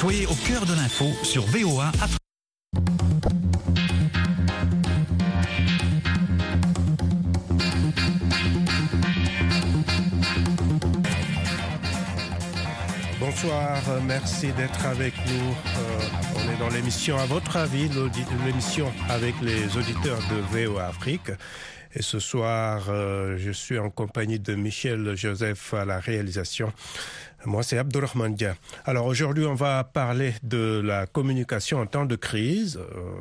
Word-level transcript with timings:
Soyez 0.00 0.24
au 0.24 0.34
cœur 0.34 0.64
de 0.64 0.72
l'info 0.72 1.04
sur 1.22 1.42
VOA. 1.42 1.92
Bonsoir, 13.20 13.82
merci 14.06 14.50
d'être 14.52 14.86
avec 14.86 15.12
nous. 15.26 15.34
Euh, 15.34 16.00
on 16.34 16.50
est 16.50 16.56
dans 16.58 16.70
l'émission 16.70 17.18
À 17.18 17.26
votre 17.26 17.58
avis, 17.58 17.90
l'émission 18.46 18.90
avec 19.10 19.34
les 19.42 19.76
auditeurs 19.76 20.20
de 20.30 20.36
VOA 20.50 20.86
Afrique. 20.86 21.30
Et 21.92 22.02
ce 22.02 22.20
soir, 22.20 22.84
euh, 22.88 23.36
je 23.36 23.50
suis 23.50 23.78
en 23.78 23.90
compagnie 23.90 24.38
de 24.38 24.54
Michel 24.54 25.16
Joseph 25.16 25.74
à 25.74 25.84
la 25.84 25.98
réalisation. 25.98 26.72
Moi, 27.46 27.62
c'est 27.62 27.78
Abdurrahman 27.78 28.34
Dia. 28.34 28.54
Alors 28.84 29.06
aujourd'hui, 29.06 29.46
on 29.46 29.54
va 29.54 29.82
parler 29.82 30.34
de 30.42 30.82
la 30.84 31.06
communication 31.06 31.78
en 31.78 31.86
temps 31.86 32.04
de 32.04 32.16
crise. 32.16 32.76
Euh, 32.76 33.12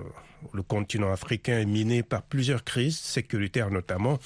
le 0.53 0.61
continent 0.61 1.11
africain 1.11 1.59
est 1.59 1.65
miné 1.65 2.03
par 2.03 2.23
plusieurs 2.23 2.65
crises, 2.65 2.97
sécuritaires 2.97 3.71
notamment 3.71 4.19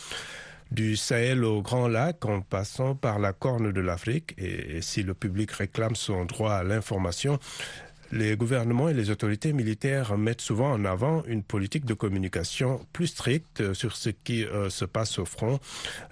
du 0.71 0.95
Sahel 0.95 1.43
au 1.43 1.61
Grand 1.61 1.87
Lac 1.87 2.25
en 2.25 2.41
passant 2.41 2.95
par 2.95 3.19
la 3.19 3.33
Corne 3.33 3.71
de 3.71 3.81
l'Afrique. 3.81 4.33
Et, 4.39 4.81
si 4.81 5.03
le 5.03 5.13
public 5.13 5.51
réclame 5.51 5.95
son 5.95 6.25
droit 6.25 6.53
à 6.53 6.63
l'information, 6.63 7.37
les 8.11 8.35
gouvernements 8.35 8.89
et 8.89 8.93
les 8.95 9.11
autorités 9.11 9.53
militaires 9.53 10.17
mettent 10.17 10.41
souvent 10.41 10.71
en 10.71 10.85
avant 10.85 11.23
une 11.25 11.43
politique 11.43 11.85
de 11.85 11.93
communication 11.93 12.83
plus 12.91 13.07
stricte 13.07 13.73
sur 13.73 13.95
ce 13.95 14.09
qui 14.09 14.43
euh, 14.43 14.71
se 14.71 14.85
passe 14.85 15.19
au 15.19 15.25
front. 15.25 15.59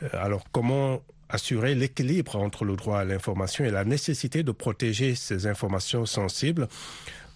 Euh, 0.04 0.10
alors 0.14 0.44
comment 0.52 1.02
assurer 1.32 1.76
l'équilibre 1.76 2.36
entre 2.36 2.66
le 2.66 2.76
droit 2.76 3.00
à 3.00 3.06
l'information 3.06 3.66
et 3.66 3.72
la 3.72 3.86
nécessité 3.86 4.44
de 4.44 4.52
protéger 4.52 5.16
ces 5.16 5.48
informations 5.48 6.06
sensibles 6.06 6.68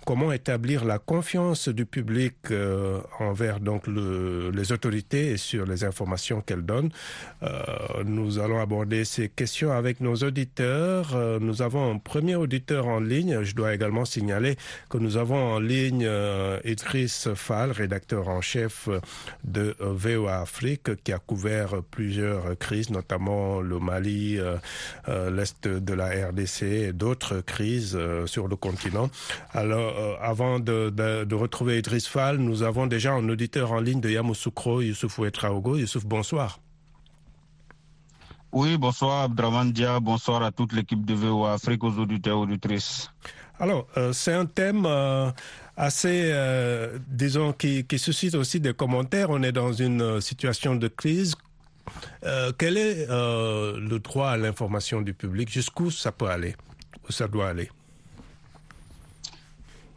comment 0.06 0.32
établir 0.32 0.86
la 0.86 1.00
confiance 1.00 1.68
du 1.68 1.86
public 1.86 2.36
euh, 2.52 3.02
envers 3.20 3.60
donc 3.60 3.88
le, 3.88 4.52
les 4.52 4.72
autorités 4.72 5.32
et 5.32 5.38
sur 5.38 5.66
les 5.66 5.84
informations 5.84 6.42
qu'elles 6.42 6.66
donnent. 6.66 6.92
Euh, 7.44 7.50
nous 8.06 8.40
allons 8.40 8.62
aborder 8.62 9.04
ces 9.04 9.30
questions 9.30 9.72
avec 9.72 10.02
nos 10.02 10.16
auditeurs. 10.18 11.16
Euh, 11.16 11.40
nous 11.40 11.64
avons 11.64 11.92
un 11.92 11.98
premier 11.98 12.36
auditeur 12.36 12.88
en 12.88 13.00
ligne. 13.00 13.42
Je 13.44 13.56
dois 13.56 13.74
également 13.74 14.06
signaler 14.06 14.58
que 14.90 15.00
nous 15.00 15.18
avons 15.18 15.54
en 15.56 15.60
ligne 15.60 16.06
euh, 16.06 16.60
Idriss 16.64 17.30
Fall, 17.34 17.72
rédacteur 17.72 18.30
en 18.30 18.42
chef 18.42 18.88
de 19.44 19.76
VOA 19.80 20.42
Afrique, 20.42 21.04
qui 21.04 21.14
a 21.14 21.20
couvert 21.20 21.82
plusieurs 21.90 22.56
crises, 22.60 22.92
notamment 22.92 23.60
le 23.60 23.80
Mali, 23.80 24.38
l'Est 25.08 25.68
de 25.68 25.94
la 25.94 26.28
RDC 26.30 26.64
et 26.64 26.94
d'autres 26.94 27.42
crises 27.42 27.98
sur 28.26 28.48
le 28.48 28.56
continent. 28.56 29.10
Alors, 29.54 29.95
avant 30.22 30.60
de, 30.60 30.90
de, 30.90 31.24
de, 31.24 31.36
retrouver 31.36 31.80
Idriss 31.80 32.08
Fall, 32.08 32.38
nous 32.38 32.64
avons 32.64 32.88
déjà 32.88 33.14
un 33.14 33.30
auditeur 33.30 33.72
en 33.72 33.80
ligne 33.80 34.02
de 34.02 34.10
Yamoussoukro, 34.10 34.82
Youssouf 34.82 35.20
Ouetraogo. 35.20 35.78
Youssouf, 35.78 36.06
bonsoir. 36.06 36.60
Oui, 38.56 38.78
bonsoir 38.78 39.24
Abdraman 39.24 39.70
Dia, 39.70 40.00
bonsoir 40.00 40.42
à 40.42 40.50
toute 40.50 40.72
l'équipe 40.72 41.06
de 41.06 41.14
VOA 41.14 41.56
Afrique, 41.56 41.84
aux 41.84 42.00
auditeurs 42.00 42.38
et 42.38 42.42
auditrices. 42.42 43.12
Alors, 43.60 43.86
euh, 43.98 44.14
c'est 44.14 44.32
un 44.32 44.46
thème 44.46 44.86
euh, 44.86 45.30
assez, 45.76 46.32
euh, 46.32 46.98
disons, 47.06 47.52
qui, 47.52 47.84
qui, 47.84 48.00
suscite 48.00 48.34
aussi 48.34 48.62
des 48.62 48.74
commentaires. 48.74 49.30
On 49.30 49.44
est 49.44 49.52
dans 49.52 49.74
une 49.74 50.22
situation 50.22 50.76
de 50.76 50.88
crise. 50.88 51.36
Euh, 52.24 52.54
quel 52.58 52.78
est 52.78 53.08
le 53.08 53.98
droit 53.98 54.30
à 54.30 54.38
l'information 54.38 55.02
du 55.02 55.14
public? 55.14 55.50
Jusqu'où 55.50 55.92
ça 55.92 56.14
peut 56.14 56.28
aller? 56.28 56.56
Où 57.08 57.12
ça 57.12 57.28
doit 57.28 57.50
aller? 57.50 57.70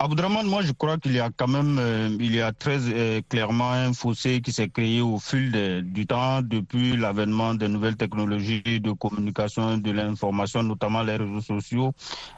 Abdraman, 0.00 0.46
moi 0.46 0.62
je 0.62 0.70
crois 0.70 0.96
qu'il 0.96 1.14
y 1.14 1.18
a 1.18 1.28
quand 1.36 1.48
même, 1.48 1.76
euh, 1.80 2.16
il 2.20 2.32
y 2.32 2.40
a 2.40 2.52
très 2.52 2.78
euh, 2.86 3.20
clairement 3.28 3.72
un 3.72 3.92
fossé 3.92 4.40
qui 4.40 4.52
s'est 4.52 4.68
créé 4.68 5.00
au 5.00 5.18
fil 5.18 5.82
du 5.82 6.06
temps 6.06 6.40
depuis 6.40 6.96
l'avènement 6.96 7.52
des 7.54 7.66
nouvelles 7.66 7.96
technologies 7.96 8.62
de 8.80 8.92
communication 8.92 9.76
de 9.76 9.90
l'information, 9.90 10.62
notamment 10.62 11.02
les 11.02 11.16
réseaux 11.16 11.40
sociaux, 11.40 11.94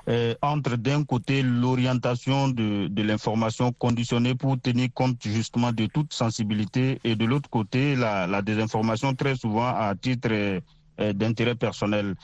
euh, 0.08 0.34
entre 0.40 0.76
d'un 0.76 1.04
côté 1.04 1.42
l'orientation 1.42 2.48
de, 2.48 2.86
de 2.88 3.02
l'information 3.02 3.72
conditionnée 3.72 4.34
pour 4.34 4.58
tenir 4.58 4.88
compte 4.94 5.18
justement 5.22 5.70
de 5.70 5.84
toute 5.84 6.14
sensibilité 6.14 6.98
et 7.04 7.14
de 7.14 7.26
l'autre 7.26 7.50
côté 7.50 7.94
la, 7.94 8.26
la, 8.26 8.40
désinformation 8.40 9.14
très 9.14 9.36
souvent 9.36 9.68
à 9.68 9.94
titre 10.00 10.30
euh, 10.32 10.60
d'intérêt 11.12 11.56
personnel. 11.56 12.14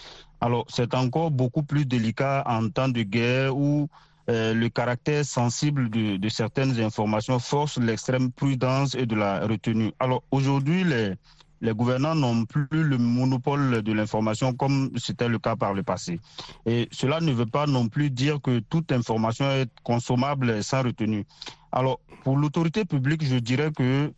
Alors 0.41 0.65
c'est 0.71 0.95
encore 0.95 1.31
beaucoup 1.31 1.63
plus 1.63 1.85
délicat 1.85 2.43
en 2.47 2.71
temps 2.71 2.89
de 2.89 3.03
guerre 3.03 3.55
où 3.55 3.91
euh, 4.29 4.55
le 4.55 4.69
caractère 4.69 5.25
sensible 5.25 5.89
de, 5.89 6.29
certaines 6.29 6.81
informations 6.81 7.39
force 7.39 7.79
l'extrême 7.79 8.33
prudence 8.33 8.95
et 8.95 9.07
de 9.07 9.15
la 9.15 9.47
retenue. 9.47 9.93
Alors 10.01 10.23
aujourd'hui, 10.31 10.85
les, 10.85 11.15
les 11.61 11.73
gouvernants 11.73 12.15
n'ont 12.15 12.45
plus 12.45 12.67
le 12.71 12.99
monopole 12.99 13.83
de 13.83 13.93
l'information 13.93 14.53
comme 14.53 14.91
c'était 14.97 15.29
le 15.29 15.39
cas 15.39 15.57
par 15.57 15.75
le 15.75 15.83
passé. 15.83 16.21
Et 16.67 16.89
cela 16.91 17.21
ne 17.21 17.33
veut 17.33 17.47
pas 17.47 17.67
non 17.67 17.89
plus 17.89 18.11
dire 18.11 18.41
que 18.43 18.59
toute 18.59 18.93
information 18.93 19.51
est 19.51 19.71
consommable 19.83 20.63
sans 20.63 20.83
retenue. 20.83 21.25
Alors, 21.73 22.01
pour 22.25 22.37
l'autorité 22.37 22.85
publique, 22.85 23.25
je 23.25 23.37
dirais 23.37 23.71
que 23.71 24.13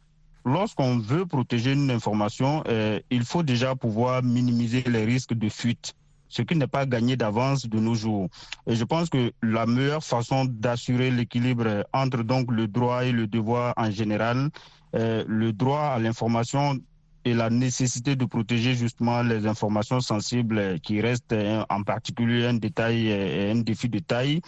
lorsqu'on 0.45 0.99
veut 0.99 1.27
protéger 1.27 1.73
une 1.73 1.91
information, 1.91 2.63
euh, 2.69 3.01
il 3.11 3.25
faut 3.25 3.43
déjà 3.43 3.75
pouvoir 3.75 4.23
minimiser 4.23 4.83
les 4.87 5.05
risques 5.05 5.35
de 5.35 5.49
fuite 5.49 5.95
ce 6.29 6.43
qui 6.43 6.57
n'est 6.57 6.67
pas 6.67 6.87
gagné 6.87 7.17
d'avance 7.17 7.67
de 7.67 7.79
nos 7.79 7.95
jours. 7.95 8.29
Et 8.67 8.77
je 8.77 8.85
pense 8.85 9.09
que 9.09 9.33
la 9.43 9.67
meilleure 9.67 10.05
façon 10.05 10.45
d'assurer 10.45 11.11
l'équilibre 11.11 11.85
entre 11.93 12.23
donc 12.23 12.51
le 12.51 12.67
droit 12.67 13.05
et 13.05 13.13
le 13.13 13.27
devoir 13.27 13.75
en 13.77 13.91
général, 13.91 14.51
euh, 14.95 15.25
le 15.27 15.53
droit 15.53 15.93
à 15.95 15.99
l'information 15.99 16.79
et 17.25 17.35
la 17.35 17.51
nécessité 17.51 18.17
de 18.17 18.25
protéger 18.25 18.75
justement 18.75 19.23
les 19.23 19.47
informations 19.47 20.01
sensibles 20.01 20.79
qui 20.81 21.01
restent 21.01 21.35
en 21.69 21.83
particulier 21.83 22.47
un 22.47 22.55
détail 22.55 23.09
et 23.09 23.51
un 23.51 23.61
défi 23.61 23.89
de 23.89 23.99
taille, 23.99 24.41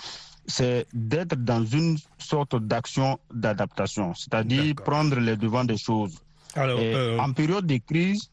c'est 0.47 0.87
d'être 0.93 1.37
dans 1.37 1.65
une 1.65 1.99
sorte 2.19 2.57
d'action 2.57 3.19
d'adaptation, 3.33 4.15
c'est-à-dire 4.15 4.75
prendre 4.77 5.19
les 5.19 5.37
devants 5.37 5.65
des 5.65 5.79
choses. 5.79 6.19
Alors, 6.55 6.79
euh... 6.81 7.19
En 7.19 7.33
période 7.33 7.67
de 7.67 7.77
crise, 7.77 8.31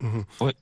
mmh. 0.00 0.20
oui. 0.40 0.52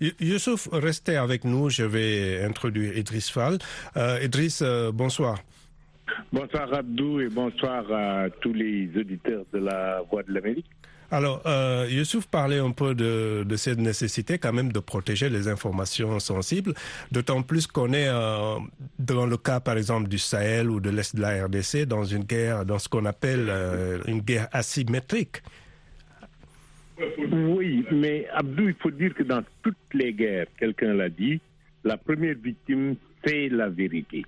Youssouf, 0.00 0.68
restez 0.72 1.16
avec 1.16 1.44
nous. 1.44 1.70
Je 1.70 1.84
vais 1.84 2.42
introduire 2.44 2.96
Idriss 2.96 3.30
Fall. 3.30 3.58
Euh, 3.96 4.18
Idriss, 4.22 4.60
euh, 4.62 4.90
bonsoir. 4.92 5.38
Bonsoir 6.32 6.72
Abdou 6.74 7.20
et 7.20 7.28
bonsoir 7.28 7.90
à 7.92 8.28
tous 8.40 8.52
les 8.52 8.90
auditeurs 8.96 9.44
de 9.52 9.58
la 9.58 10.02
Voix 10.10 10.22
de 10.22 10.32
l'Amérique. 10.32 10.66
Alors, 11.10 11.42
euh, 11.46 11.86
Youssouf 11.88 12.26
parlait 12.26 12.58
un 12.58 12.72
peu 12.72 12.94
de, 12.94 13.44
de, 13.46 13.56
cette 13.56 13.78
nécessité 13.78 14.38
quand 14.38 14.52
même 14.52 14.72
de 14.72 14.80
protéger 14.80 15.28
les 15.28 15.48
informations 15.48 16.18
sensibles, 16.18 16.74
d'autant 17.12 17.42
plus 17.42 17.66
qu'on 17.66 17.92
est 17.92 18.08
euh, 18.08 18.56
dans 18.98 19.26
le 19.26 19.36
cas 19.36 19.60
par 19.60 19.76
exemple 19.76 20.08
du 20.08 20.18
Sahel 20.18 20.70
ou 20.70 20.80
de 20.80 20.90
l'Est 20.90 21.14
de 21.14 21.20
la 21.20 21.44
RDC 21.44 21.86
dans 21.86 22.04
une 22.04 22.24
guerre, 22.24 22.64
dans 22.64 22.78
ce 22.78 22.88
qu'on 22.88 23.04
appelle 23.04 23.46
euh, 23.48 23.98
une 24.06 24.22
guerre 24.22 24.48
asymétrique. 24.50 25.42
Oui, 26.98 27.84
mais 27.90 28.28
Abdou, 28.32 28.68
il 28.68 28.74
faut 28.74 28.90
dire 28.90 29.14
que 29.14 29.22
dans 29.22 29.42
toutes 29.62 29.76
les 29.94 30.12
guerres, 30.12 30.46
quelqu'un 30.58 30.94
l'a 30.94 31.08
dit, 31.08 31.40
la 31.82 31.96
première 31.96 32.36
victime, 32.36 32.96
c'est 33.24 33.48
la 33.48 33.68
vérité. 33.68 34.24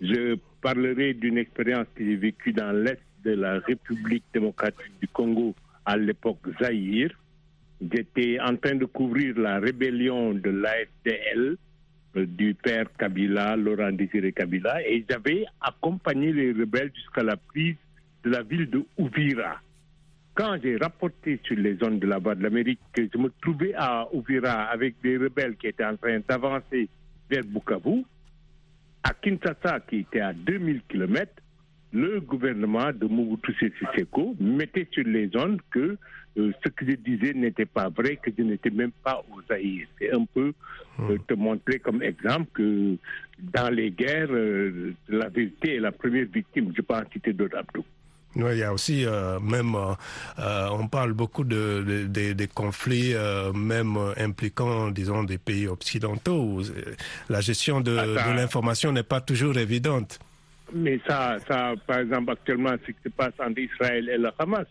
Je 0.00 0.36
parlerai 0.60 1.14
d'une 1.14 1.38
expérience 1.38 1.86
que 1.94 2.04
j'ai 2.04 2.16
vécue 2.16 2.52
dans 2.52 2.72
l'Est 2.72 3.00
de 3.24 3.32
la 3.32 3.60
République 3.60 4.24
démocratique 4.34 4.92
du 5.00 5.08
Congo 5.08 5.54
à 5.84 5.96
l'époque 5.96 6.40
Zaïre. 6.60 7.10
J'étais 7.80 8.38
en 8.40 8.56
train 8.56 8.74
de 8.74 8.84
couvrir 8.84 9.38
la 9.38 9.60
rébellion 9.60 10.34
de 10.34 10.50
l'AFDL 10.50 11.56
euh, 12.16 12.26
du 12.26 12.54
père 12.54 12.86
Kabila, 12.98 13.56
Laurent 13.56 13.92
Désiré 13.92 14.32
Kabila, 14.32 14.82
et 14.86 15.04
j'avais 15.08 15.44
accompagné 15.60 16.32
les 16.32 16.52
rebelles 16.52 16.92
jusqu'à 16.94 17.22
la 17.22 17.36
prise 17.36 17.76
de 18.24 18.30
la 18.30 18.42
ville 18.42 18.68
de 18.70 18.84
Ouvira 18.98 19.60
quand 20.34 20.56
j'ai 20.62 20.76
rapporté 20.76 21.40
sur 21.44 21.56
les 21.56 21.76
zones 21.76 21.98
de 21.98 22.06
la 22.06 22.18
Voie 22.18 22.34
de 22.34 22.42
l'Amérique 22.42 22.80
que 22.92 23.02
je 23.12 23.18
me 23.18 23.30
trouvais 23.42 23.74
à 23.76 24.08
Ouvira 24.12 24.64
avec 24.64 24.94
des 25.02 25.16
rebelles 25.16 25.56
qui 25.56 25.66
étaient 25.66 25.84
en 25.84 25.96
train 25.96 26.20
d'avancer 26.26 26.88
vers 27.30 27.44
Bukavu, 27.44 28.04
à 29.02 29.12
Kinshasa, 29.14 29.80
qui 29.80 29.98
était 29.98 30.20
à 30.20 30.32
2000 30.32 30.82
km, 30.88 31.30
le 31.92 32.20
gouvernement 32.20 32.90
de 32.92 33.06
Mobutu 33.06 33.52
Sese 33.60 33.72
Seko 33.94 34.34
mettait 34.40 34.88
sur 34.90 35.04
les 35.04 35.28
zones 35.28 35.58
que 35.70 35.98
euh, 36.38 36.52
ce 36.64 36.70
que 36.70 36.86
je 36.86 36.96
disais 36.96 37.34
n'était 37.34 37.66
pas 37.66 37.90
vrai, 37.90 38.16
que 38.16 38.30
je 38.36 38.42
n'étais 38.42 38.70
même 38.70 38.92
pas 39.04 39.22
aux 39.30 39.42
Zaïre. 39.42 39.86
C'est 39.98 40.14
un 40.14 40.24
peu 40.24 40.54
euh, 41.00 41.18
te 41.28 41.34
montrer 41.34 41.78
comme 41.78 42.02
exemple 42.02 42.46
que 42.54 42.96
dans 43.38 43.68
les 43.68 43.90
guerres, 43.90 44.30
euh, 44.30 44.94
la 45.08 45.28
vérité 45.28 45.74
est 45.74 45.80
la 45.80 45.92
première 45.92 46.24
victime. 46.24 46.72
Je 46.74 46.80
peux 46.80 46.94
en 46.94 47.02
citer 47.12 47.34
d'autres, 47.34 47.58
Abdou. 47.58 47.84
Oui, 48.34 48.52
il 48.52 48.58
y 48.58 48.62
a 48.62 48.72
aussi 48.72 49.04
euh, 49.04 49.38
même 49.40 49.74
euh, 49.74 50.68
on 50.70 50.88
parle 50.88 51.12
beaucoup 51.12 51.44
de, 51.44 51.84
de, 51.86 52.06
de, 52.06 52.32
de 52.32 52.46
conflits 52.46 53.12
euh, 53.14 53.52
même 53.52 53.98
impliquant 54.16 54.90
disons 54.90 55.22
des 55.24 55.36
pays 55.36 55.66
occidentaux 55.66 56.40
où 56.42 56.62
la 57.28 57.40
gestion 57.42 57.80
de, 57.82 57.92
de 57.94 58.36
l'information 58.36 58.90
n'est 58.90 59.02
pas 59.02 59.20
toujours 59.20 59.58
évidente. 59.58 60.18
mais 60.74 61.00
ça, 61.06 61.36
ça, 61.46 61.74
par 61.86 61.98
exemple, 61.98 62.32
actuellement, 62.32 62.72
ce 62.86 62.92
qui 62.92 62.98
se 63.04 63.08
passe 63.10 63.34
entre 63.38 63.58
Israël 63.58 64.08
et 64.08 64.18
le 64.18 64.30
Hamas, 64.38 64.66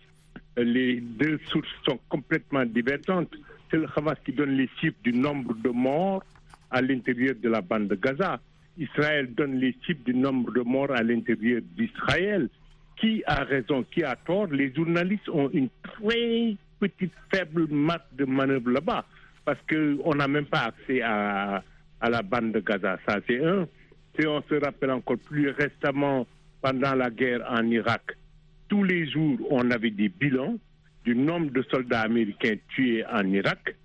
les 0.58 1.00
deux 1.00 1.40
sources 1.52 1.70
sont 1.86 2.00
complètement 2.10 2.66
divergentes. 2.66 3.34
C'est 3.70 3.78
le 3.78 3.88
Hamas 3.96 4.18
qui 4.26 4.34
donne 4.34 4.52
les 4.58 4.70
chiffres 4.80 4.98
du 5.04 5.14
nombre 5.14 5.54
de 5.56 5.70
morts 5.70 6.24
à 6.72 6.82
l'intérieur 6.82 7.36
de 7.42 7.50
la 7.50 7.62
bande 7.62 7.88
de 7.88 7.96
Gaza. 7.96 8.40
Israël 8.78 9.34
donne 9.34 9.56
les 9.60 9.76
chiffres 9.86 10.02
du 10.06 10.14
nombre 10.14 10.52
de 10.54 10.62
morts 10.62 10.92
à 10.92 11.04
l'intérieur 11.04 11.62
d'Israël. 11.78 12.50
Qui 12.98 13.24
a 13.26 13.44
raison, 13.44 13.84
qui 13.84 14.04
a 14.04 14.16
tort? 14.16 14.48
Les 14.48 14.74
journalistes 14.74 15.30
ont 15.30 15.50
une 15.52 15.70
très 15.82 16.56
petite, 16.80 17.14
faible 17.34 17.68
masse 17.68 18.02
de 18.14 18.26
manœuvre 18.26 18.72
là-bas, 18.72 19.06
parce 19.46 19.60
qu'on 19.70 20.16
n'a 20.16 20.28
même 20.28 20.46
pas 20.46 20.66
accès 20.66 21.02
à, 21.02 21.64
à 22.00 22.10
la 22.10 22.22
bande 22.22 22.52
de 22.52 22.60
Gaza. 22.60 23.00
Ça, 23.08 23.20
c'est 23.28 23.44
un. 23.44 23.68
Si 24.20 24.28
on 24.28 24.42
se 24.44 24.56
rappelle 24.56 24.92
encore 24.92 25.18
plus 25.18 25.50
récemment, 25.50 26.28
pendant 26.62 26.94
la 26.94 27.10
guerre 27.10 27.44
en 27.50 27.66
Irak, 27.68 28.18
tous 28.68 28.84
les 28.84 29.10
jours, 29.10 29.40
on 29.50 29.72
avait 29.72 29.92
des 29.92 30.10
bilans 30.10 30.58
du 31.04 31.16
nombre 31.16 31.52
de 31.52 31.64
soldats 31.64 32.02
américains 32.02 32.56
tués 32.70 33.04
en 33.06 33.26
Irak. 33.32 33.76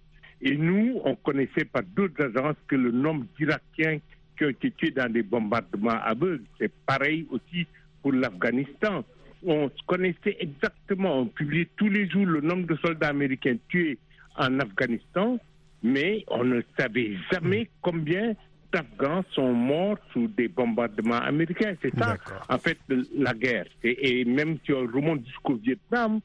Et 0.43 0.57
nous, 0.57 1.01
on 1.05 1.17
connaissait 1.17 1.65
par 1.65 1.83
d'autres 1.83 2.25
agences 2.37 2.57
que 2.69 2.77
le 2.77 2.91
nombre 2.91 3.25
d'Irakiens 3.39 3.99
qui 4.37 4.45
ont 4.45 4.51
été 4.51 4.71
tués 4.73 4.91
dans 4.91 5.11
des 5.11 5.23
bombardements 5.23 5.99
aveugles. 6.03 6.45
C'est 6.59 6.71
pareil 6.85 7.27
aussi 7.31 7.67
pour 8.07 8.13
l'Afghanistan. 8.13 9.05
On 9.45 9.69
connaissait 9.89 10.37
exactement, 10.39 11.19
on 11.19 11.27
publiait 11.27 11.69
tous 11.77 11.89
les 11.89 12.09
jours 12.09 12.25
le 12.25 12.41
nombre 12.41 12.69
de 12.69 12.77
soldats 12.77 13.09
américains 13.09 13.57
tués 13.69 13.99
en 14.37 14.61
Afghanistan, 14.61 15.41
mais 15.83 16.25
on 16.29 16.45
ne 16.45 16.61
savait 16.79 17.17
jamais 17.33 17.69
combien 17.83 18.35
d'Afghans 18.73 19.25
sont 19.33 19.53
morts 19.53 19.99
sous 20.13 20.29
des 20.29 20.47
bombardements 20.47 21.19
américains. 21.19 21.75
C'est 21.83 21.99
ça, 21.99 22.17
en 22.49 22.59
fait, 22.59 22.79
la 23.17 23.35
guerre. 23.35 23.67
Et, 23.83 24.21
et 24.21 24.25
même 24.25 24.59
si 24.65 24.73
on 24.73 24.87
remonte 24.87 25.27
jusqu'au 25.27 25.57
Vietnam, 25.57 26.21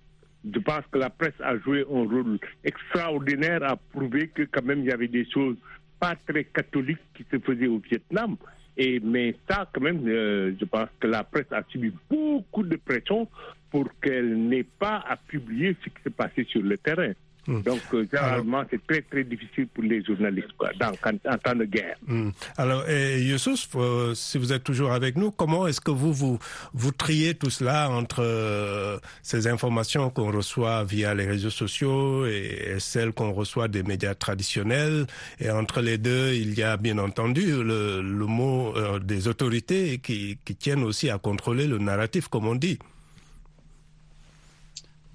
je 0.46 0.60
pense 0.60 0.84
que 0.92 1.00
la 1.00 1.10
presse 1.10 1.40
a 1.44 1.58
joué 1.58 1.82
un 1.82 2.04
rôle 2.04 2.38
extraordinaire 2.64 3.64
à 3.64 3.76
prouver 3.76 4.28
que 4.28 4.44
quand 4.44 4.64
même 4.64 4.82
il 4.82 4.86
y 4.86 4.92
avait 4.92 5.08
des 5.08 5.28
choses 5.32 5.58
pas 6.00 6.16
très 6.28 6.44
catholiques 6.44 7.00
qui 7.16 7.26
se 7.32 7.40
faisaient 7.40 7.68
au 7.68 7.80
Vietnam. 7.80 8.38
Et, 8.84 9.00
mais 9.00 9.36
ça, 9.48 9.70
quand 9.72 9.82
même, 9.82 10.02
euh, 10.08 10.54
je 10.60 10.66
pense 10.66 10.90
que 11.00 11.06
la 11.06 11.24
presse 11.24 11.52
a 11.52 11.62
subi 11.70 11.94
beaucoup 12.10 12.64
de 12.64 12.78
pression 12.78 13.28
pour 13.70 13.88
qu'elle 14.02 14.48
n'ait 14.48 14.64
pas 14.64 15.04
à 15.08 15.18
publier 15.18 15.78
ce 15.84 15.90
qui 15.90 16.02
s'est 16.04 16.10
passé 16.10 16.46
sur 16.46 16.64
le 16.64 16.80
terrain. 16.80 17.12
Hmm. 17.52 17.62
Donc, 17.64 17.82
euh, 17.94 18.08
généralement, 18.10 18.64
c'est 18.70 18.82
très, 18.88 19.02
très 19.02 19.24
difficile 19.26 19.68
pour 19.68 19.84
les 19.84 20.02
journalistes 20.04 20.54
quoi, 20.58 20.70
dans, 20.80 20.92
en 20.92 21.38
temps 21.38 21.56
de 21.56 21.66
guerre. 21.66 21.98
Hmm. 22.08 22.30
Alors, 22.58 22.88
et 22.90 23.22
Youssouf, 23.24 23.68
euh, 23.76 24.14
si 24.14 24.38
vous 24.38 24.54
êtes 24.54 24.64
toujours 24.64 24.94
avec 24.94 25.18
nous, 25.18 25.32
comment 25.32 25.68
est-ce 25.68 25.82
que 25.82 25.92
vous, 25.92 26.14
vous, 26.14 26.40
vous 26.74 26.92
triez 26.92 27.36
tout 27.36 27.50
cela 27.50 27.90
entre 27.90 28.22
euh, 28.24 28.98
ces 29.22 29.48
informations 29.48 30.10
qu'on 30.10 30.32
reçoit 30.32 30.86
via 30.86 31.14
les 31.14 31.28
réseaux 31.28 31.50
sociaux 31.50 32.26
et, 32.26 32.76
et 32.76 32.80
celles 32.80 33.12
qu'on 33.12 33.34
reçoit 33.34 33.68
des 33.68 33.84
médias 33.84 34.16
traditionnels? 34.16 35.06
Et 35.40 35.50
entre 35.50 35.82
les 35.82 35.98
deux, 35.98 36.34
il 36.34 36.58
y 36.58 36.64
a 36.64 36.78
bien 36.78 36.98
entendu 37.00 37.52
le, 37.52 38.02
le 38.02 38.26
mot 38.26 38.74
euh, 38.78 39.00
des 39.00 39.28
autorités 39.28 40.00
qui, 40.00 40.38
qui 40.46 40.56
tiennent 40.56 40.84
aussi 40.84 41.10
à 41.10 41.18
contrôler 41.18 41.68
le 41.68 41.80
narratif, 41.80 42.30
comme 42.30 42.48
on 42.48 42.56
dit. 42.56 42.80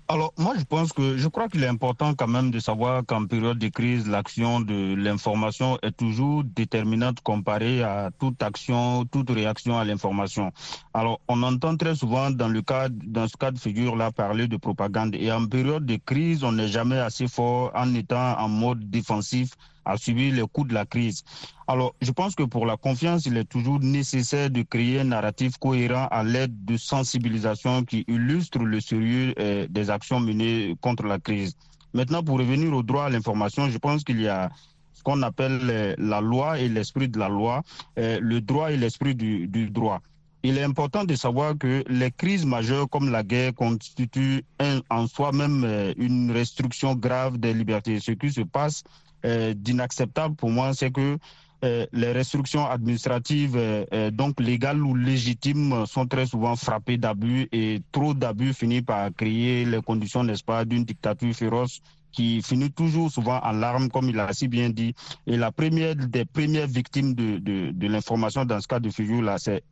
Alors, 0.08 0.32
moi, 0.38 0.54
je 0.56 0.62
pense 0.62 0.92
que 0.92 1.16
je 1.16 1.26
crois 1.26 1.48
qu'il 1.48 1.64
est 1.64 1.66
important 1.66 2.14
quand 2.14 2.28
même 2.28 2.52
de 2.52 2.60
savoir 2.60 3.04
qu'en 3.04 3.26
période 3.26 3.58
de 3.58 3.66
crise, 3.66 4.06
l'action 4.06 4.60
de 4.60 4.94
l'information 4.94 5.78
est 5.82 5.96
toujours 5.96 6.44
déterminante 6.44 7.20
comparée 7.22 7.82
à 7.82 8.12
toute 8.20 8.40
action, 8.40 9.04
toute 9.06 9.30
réaction 9.30 9.76
à 9.76 9.84
l'information. 9.84 10.52
Alors, 10.94 11.20
on 11.26 11.42
entend 11.42 11.76
très 11.76 11.96
souvent 11.96 12.30
dans 12.30 12.46
le 12.46 12.62
cas, 12.62 12.88
dans 12.88 13.26
ce 13.26 13.36
cas 13.36 13.50
de 13.50 13.58
figure-là, 13.58 14.12
parler 14.12 14.46
de 14.46 14.56
propagande. 14.56 15.16
Et 15.16 15.32
en 15.32 15.44
période 15.44 15.84
de 15.84 15.96
crise, 15.96 16.44
on 16.44 16.52
n'est 16.52 16.68
jamais 16.68 17.00
assez 17.00 17.26
fort 17.26 17.72
en 17.74 17.92
étant 17.92 18.38
en 18.38 18.48
mode 18.48 18.88
défensif 18.88 19.50
à 19.86 19.96
subir 19.96 20.34
les 20.34 20.42
coups 20.42 20.68
de 20.68 20.74
la 20.74 20.84
crise. 20.84 21.22
Alors, 21.68 21.94
je 22.02 22.10
pense 22.10 22.34
que 22.34 22.42
pour 22.42 22.66
la 22.66 22.76
confiance, 22.76 23.24
il 23.26 23.36
est 23.36 23.44
toujours 23.48 23.80
nécessaire 23.80 24.50
de 24.50 24.62
créer 24.62 25.00
un 25.00 25.04
narratif 25.04 25.56
cohérent 25.58 26.08
à 26.10 26.22
l'aide 26.22 26.64
de 26.64 26.76
sensibilisation 26.76 27.84
qui 27.84 28.04
illustre 28.08 28.58
le 28.58 28.80
sérieux 28.80 29.32
euh, 29.38 29.66
des 29.70 29.88
actions 29.88 30.20
menées 30.20 30.76
contre 30.80 31.04
la 31.04 31.18
crise. 31.18 31.56
Maintenant, 31.94 32.22
pour 32.22 32.38
revenir 32.38 32.72
au 32.72 32.82
droit 32.82 33.04
à 33.04 33.10
l'information, 33.10 33.70
je 33.70 33.78
pense 33.78 34.04
qu'il 34.04 34.20
y 34.20 34.28
a 34.28 34.50
ce 34.92 35.02
qu'on 35.02 35.22
appelle 35.22 35.60
euh, 35.62 35.94
la 35.98 36.20
loi 36.20 36.58
et 36.58 36.68
l'esprit 36.68 37.08
de 37.08 37.18
la 37.18 37.28
loi, 37.28 37.62
euh, 37.98 38.18
le 38.20 38.40
droit 38.40 38.72
et 38.72 38.76
l'esprit 38.76 39.14
du, 39.14 39.70
droit. 39.70 40.02
Il 40.42 40.58
est 40.58 40.62
important 40.62 41.04
de 41.04 41.14
savoir 41.16 41.58
que 41.58 41.82
les 41.88 42.12
crises 42.12 42.44
majeures 42.44 42.88
comme 42.88 43.10
la 43.10 43.24
guerre 43.24 43.52
constituent 43.54 44.44
en 44.90 45.06
soi-même 45.08 45.94
une 45.96 46.30
restriction 46.30 46.94
grave 46.94 47.38
des 47.38 47.52
libertés. 47.52 47.98
Ce 47.98 48.12
qui 48.12 48.30
se 48.30 48.42
passe 48.42 48.84
d'inacceptable 49.24 50.34
pour 50.36 50.50
moi, 50.50 50.72
c'est 50.74 50.90
que 50.90 51.18
euh, 51.64 51.86
les 51.92 52.12
restrictions 52.12 52.66
administratives, 52.66 53.56
euh, 53.56 53.84
euh, 53.92 54.10
donc 54.10 54.40
légales 54.40 54.82
ou 54.82 54.94
légitimes, 54.94 55.72
euh, 55.72 55.86
sont 55.86 56.06
très 56.06 56.26
souvent 56.26 56.54
frappées 56.54 56.98
d'abus 56.98 57.48
et 57.50 57.80
trop 57.92 58.12
d'abus 58.12 58.52
finit 58.52 58.82
par 58.82 59.10
créer 59.16 59.64
les 59.64 59.80
conditions, 59.80 60.22
n'est-ce 60.22 60.44
pas, 60.44 60.64
d'une 60.64 60.84
dictature 60.84 61.34
féroce 61.34 61.80
qui 62.12 62.42
finit 62.42 62.70
toujours 62.70 63.10
souvent 63.10 63.40
en 63.42 63.52
larmes, 63.52 63.88
comme 63.90 64.08
il 64.08 64.18
a 64.20 64.32
si 64.32 64.48
bien 64.48 64.70
dit. 64.70 64.94
Et 65.26 65.36
la 65.36 65.50
première 65.52 65.96
des 65.96 66.24
premières 66.24 66.66
victimes 66.66 67.14
de, 67.14 67.86
l'information 67.86 68.44
dans 68.44 68.60
ce 68.60 68.68
cas 68.68 68.80
de 68.80 68.88
figure-là, 68.90 69.36
c'est 69.38 69.62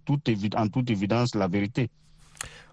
en 0.57 0.69
toute 0.69 0.91
évidence 0.91 1.35
la 1.35 1.49
vérité. 1.49 1.89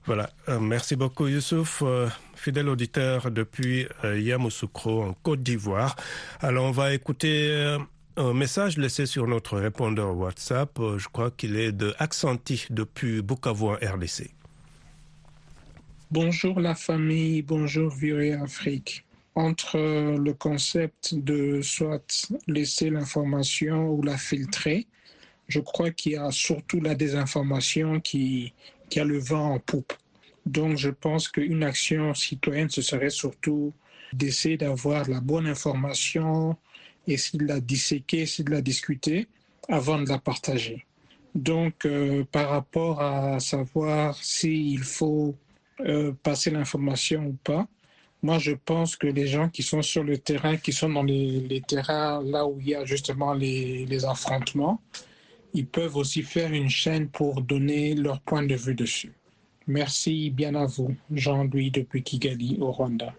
Voilà, 0.06 0.32
Euh, 0.50 0.60
merci 0.60 0.96
beaucoup 0.96 1.28
Youssouf, 1.28 1.84
euh, 1.86 2.10
fidèle 2.36 2.70
auditeur 2.70 3.30
depuis 3.30 3.88
euh, 4.04 4.20
Yamoussoukro 4.20 5.04
en 5.04 5.14
Côte 5.14 5.44
d'Ivoire. 5.44 5.96
Alors 6.40 6.66
on 6.66 6.72
va 6.72 6.94
écouter 6.94 7.78
un 8.18 8.34
message 8.34 8.78
laissé 8.78 9.06
sur 9.06 9.28
notre 9.28 9.60
répondeur 9.60 10.18
WhatsApp, 10.18 10.80
je 10.98 11.08
crois 11.08 11.30
qu'il 11.30 11.56
est 11.56 11.72
de 11.72 11.94
Accenti 12.00 12.66
depuis 12.72 13.22
Bukavu 13.22 13.76
RDC. 13.76 14.32
Bonjour 16.10 16.60
la 16.60 16.74
famille, 16.74 17.44
bonjour 17.44 17.92
Virée 17.92 18.34
Afrique. 18.34 19.06
Entre 19.36 19.78
le 20.18 20.34
concept 20.34 21.16
de 21.16 21.62
soit 21.62 22.28
laisser 22.48 22.90
l'information 22.90 23.90
ou 23.92 24.02
la 24.02 24.18
filtrer, 24.18 24.88
je 25.48 25.60
crois 25.60 25.92
qu'il 25.92 26.14
y 26.14 26.18
a 26.18 26.32
surtout 26.32 26.82
la 26.82 26.96
désinformation 26.96 28.02
qui, 28.02 28.54
qui 28.92 29.00
a 29.00 29.06
le 29.06 29.18
vent 29.18 29.54
en 29.56 29.60
poupe. 29.60 29.94
Donc 30.46 30.78
je 30.78 30.90
pense 30.90 31.28
qu'une 31.30 31.64
action 31.64 32.14
citoyenne, 32.14 32.70
ce 32.70 32.84
serait 32.84 33.10
surtout 33.10 33.74
d'essayer 34.14 34.58
d'avoir 34.58 35.10
la 35.10 35.22
bonne 35.22 35.48
information, 35.48 36.58
essayer 37.08 37.40
de 37.40 37.48
la 37.48 37.60
disséquer, 37.60 38.22
essayer 38.22 38.44
de 38.44 38.52
la 38.52 38.62
discuter 38.62 39.28
avant 39.70 40.00
de 40.00 40.10
la 40.10 40.20
partager. 40.20 40.86
Donc 41.34 41.86
euh, 41.86 42.26
par 42.32 42.50
rapport 42.50 43.02
à 43.02 43.40
savoir 43.40 44.16
s'il 44.22 44.84
faut 44.84 45.36
euh, 45.80 46.12
passer 46.22 46.52
l'information 46.52 47.26
ou 47.28 47.38
pas. 47.44 47.66
Moi, 48.24 48.38
je 48.38 48.52
pense 48.52 48.96
que 48.96 49.08
les 49.08 49.26
gens 49.26 49.50
qui 49.50 49.64
sont 49.64 49.82
sur 49.82 50.04
le 50.04 50.18
terrain, 50.20 50.56
qui 50.58 50.74
sont 50.74 50.90
dans 50.90 51.02
les, 51.02 51.64
terrains 51.68 52.22
là 52.24 52.46
où 52.46 52.60
il 52.60 52.70
y 52.70 52.76
a 52.76 52.86
justement 52.86 53.34
les 53.34 54.06
affrontements, 54.06 54.80
ils 55.54 55.68
peuvent 55.68 55.98
aussi 55.98 56.24
faire 56.24 56.52
une 56.54 56.70
chaîne 56.70 57.08
pour 57.08 57.42
donner 57.42 57.96
leur 57.96 58.22
point 58.22 58.44
de 58.44 58.56
vue 58.56 58.76
dessus. 58.76 59.14
Merci 59.68 60.30
bien 60.30 60.56
à 60.56 60.66
vous, 60.66 60.96
Jean-Louis 61.14 61.72
depuis 61.72 62.04
Kigali 62.04 62.58
au 62.60 62.72
Rwanda. 62.72 63.14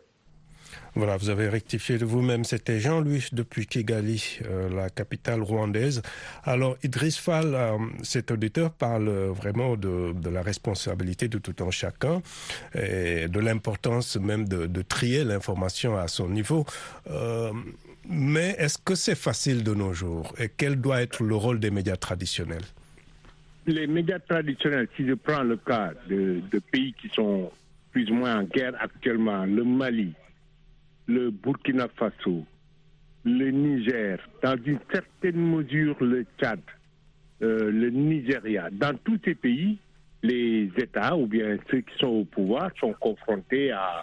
Voilà, 0.94 1.16
vous 1.16 1.30
avez 1.30 1.48
rectifié 1.48 1.96
de 1.96 2.04
vous-même, 2.04 2.44
c'était 2.44 2.78
Jean-Louis 2.78 3.24
depuis 3.32 3.66
Kigali, 3.66 4.40
euh, 4.44 4.68
la 4.68 4.90
capitale 4.90 5.40
rwandaise. 5.40 6.02
Alors 6.44 6.76
Idriss 6.82 7.16
Fall, 7.16 7.54
euh, 7.54 7.78
cet 8.02 8.30
auditeur 8.30 8.72
parle 8.72 9.08
vraiment 9.08 9.76
de, 9.76 10.12
la 10.28 10.42
responsabilité 10.42 11.28
de 11.28 11.38
tout 11.38 11.64
un 11.64 11.70
chacun 11.70 12.20
et 12.74 13.28
de 13.28 13.40
l'importance 13.40 14.16
même 14.16 14.46
de, 14.46 14.66
de 14.66 14.82
trier 14.82 15.24
l'information 15.24 15.96
à 15.96 16.08
son 16.08 16.28
niveau. 16.28 16.66
Euh, 17.10 17.52
mais 18.08 18.54
est-ce 18.58 18.78
que 18.78 18.94
c'est 18.94 19.14
facile 19.14 19.62
de 19.62 19.74
nos 19.74 19.92
jours 19.92 20.34
et 20.38 20.48
quel 20.48 20.80
doit 20.80 21.02
être 21.02 21.22
le 21.22 21.34
rôle 21.34 21.60
des 21.60 21.70
médias 21.70 21.96
traditionnels? 21.96 22.64
Les 23.66 23.86
médias 23.86 24.18
traditionnels, 24.18 24.88
si 24.96 25.06
je 25.06 25.14
prends 25.14 25.44
le 25.44 25.56
cas 25.56 25.92
de, 26.08 26.42
pays 26.72 26.94
qui 27.00 27.08
sont 27.10 27.50
plus 27.92 28.10
ou 28.10 28.14
moins 28.14 28.40
en 28.40 28.42
guerre 28.42 28.74
actuellement, 28.80 29.44
le 29.44 29.62
Mali, 29.62 30.12
le 31.06 31.30
Burkina 31.30 31.86
Faso, 31.96 32.44
le 33.24 33.50
Niger, 33.50 34.18
dans 34.42 34.56
une 34.64 34.80
certaine 34.92 35.36
mesure 35.36 35.96
le 36.00 36.24
Tchad, 36.40 36.60
euh, 37.42 37.70
le 37.70 37.90
Nigeria, 37.90 38.68
dans 38.72 38.96
tous 39.04 39.18
ces 39.24 39.36
pays, 39.36 39.78
les 40.22 40.70
États 40.76 41.16
ou 41.16 41.26
bien 41.26 41.56
ceux 41.70 41.80
qui 41.80 41.98
sont 41.98 42.06
au 42.06 42.24
pouvoir 42.24 42.70
sont 42.78 42.94
confrontés 42.94 43.70
à 43.70 44.02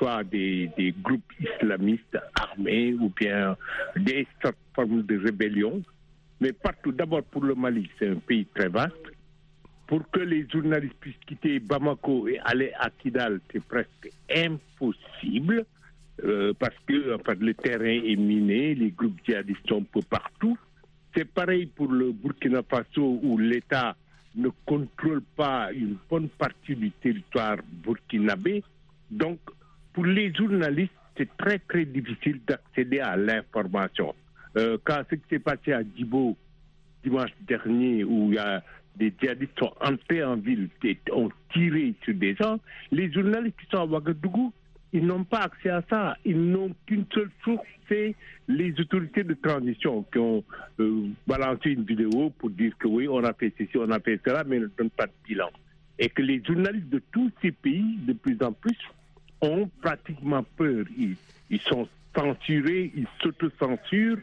soit 0.00 0.24
des, 0.24 0.94
groupes 1.02 1.32
islamistes 1.38 2.18
armés 2.34 2.94
ou 2.94 3.10
bien 3.10 3.56
des 3.96 4.26
formes 4.74 5.02
de 5.02 5.18
rébellion. 5.18 5.82
Mais 6.40 6.52
partout, 6.52 6.90
d'abord 6.90 7.22
pour 7.24 7.44
le 7.44 7.54
Mali, 7.54 7.88
c'est 7.98 8.08
un 8.08 8.16
pays 8.16 8.46
très 8.54 8.68
vaste. 8.68 8.94
pour 9.86 10.08
que 10.10 10.20
les 10.20 10.46
journalistes 10.48 10.94
puissent 11.00 11.24
quitter 11.26 11.58
Bamako 11.58 12.28
et 12.28 12.38
aller 12.44 12.72
à 12.78 12.90
Kidal, 12.90 13.40
c'est 13.52 13.62
presque 13.64 14.10
impossible. 14.34 15.66
Euh, 16.22 16.52
parce 16.58 16.76
que 16.86 17.14
en 17.14 17.18
fait, 17.18 17.40
le 17.40 17.54
terrain 17.54 18.00
est 18.04 18.16
miné, 18.16 18.74
les 18.74 18.90
groupes 18.90 19.18
djihadistes 19.24 19.68
sont 19.68 19.80
un 19.80 19.82
peu 19.92 20.00
partout. 20.02 20.56
C'est 21.14 21.24
pareil 21.24 21.66
pour 21.66 21.88
le 21.90 22.12
Burkina 22.12 22.62
Faso 22.62 23.18
où 23.22 23.36
l'État 23.36 23.96
ne 24.36 24.48
contrôle 24.64 25.22
pas 25.36 25.72
une 25.72 25.96
bonne 26.08 26.28
partie 26.28 26.76
du 26.76 26.90
territoire 26.92 27.56
burkinabé. 27.84 28.62
Donc, 29.10 29.40
pour 29.92 30.04
les 30.04 30.32
journalistes, 30.34 30.92
c'est 31.16 31.36
très 31.36 31.58
très 31.58 31.84
difficile 31.84 32.40
d'accéder 32.46 33.00
à 33.00 33.16
l'information. 33.16 34.14
Euh, 34.56 34.78
quand 34.84 35.02
ce 35.10 35.16
qui 35.16 35.22
s'est 35.30 35.38
passé 35.38 35.72
à 35.72 35.82
Djibo 35.82 36.36
dimanche 37.04 37.30
dernier, 37.42 38.04
où 38.04 38.28
il 38.28 38.34
y 38.34 38.38
a 38.38 38.62
des 38.96 39.12
djihadistes 39.18 39.58
sont 39.58 39.72
entrés 39.80 40.22
en 40.22 40.36
ville 40.36 40.68
et 40.84 40.98
ont 41.12 41.30
tiré 41.52 41.94
sur 42.04 42.14
des 42.14 42.34
gens, 42.34 42.58
les 42.90 43.10
journalistes 43.12 43.56
qui 43.60 43.66
sont 43.70 43.82
à 43.82 43.86
Ouagadougou, 43.86 44.52
ils 44.92 45.06
n'ont 45.06 45.24
pas 45.24 45.42
accès 45.42 45.70
à 45.70 45.82
ça. 45.88 46.16
Ils 46.24 46.40
n'ont 46.50 46.74
qu'une 46.86 47.06
seule 47.14 47.30
source, 47.44 47.66
c'est 47.88 48.14
les 48.48 48.72
autorités 48.80 49.22
de 49.22 49.34
transition 49.34 50.04
qui 50.12 50.18
ont 50.18 50.44
euh, 50.80 51.08
balancé 51.26 51.70
une 51.70 51.84
vidéo 51.84 52.30
pour 52.38 52.50
dire 52.50 52.72
que 52.78 52.88
oui, 52.88 53.06
on 53.08 53.22
a 53.22 53.32
fait 53.32 53.52
ceci, 53.56 53.76
on 53.76 53.90
a 53.90 54.00
fait 54.00 54.20
cela, 54.26 54.42
mais 54.44 54.56
ils 54.56 54.62
ne 54.62 54.70
donnent 54.76 54.90
pas 54.90 55.06
de 55.06 55.12
bilan. 55.24 55.50
Et 55.98 56.08
que 56.08 56.22
les 56.22 56.42
journalistes 56.44 56.88
de 56.88 57.00
tous 57.12 57.30
ces 57.40 57.52
pays, 57.52 57.98
de 58.06 58.14
plus 58.14 58.36
en 58.42 58.52
plus, 58.52 58.76
ont 59.40 59.68
pratiquement 59.80 60.44
peur. 60.56 60.84
Ils, 60.98 61.60
sont 61.60 61.88
censurés, 62.16 62.92
ils 62.94 63.06
s'autocensurent 63.22 64.18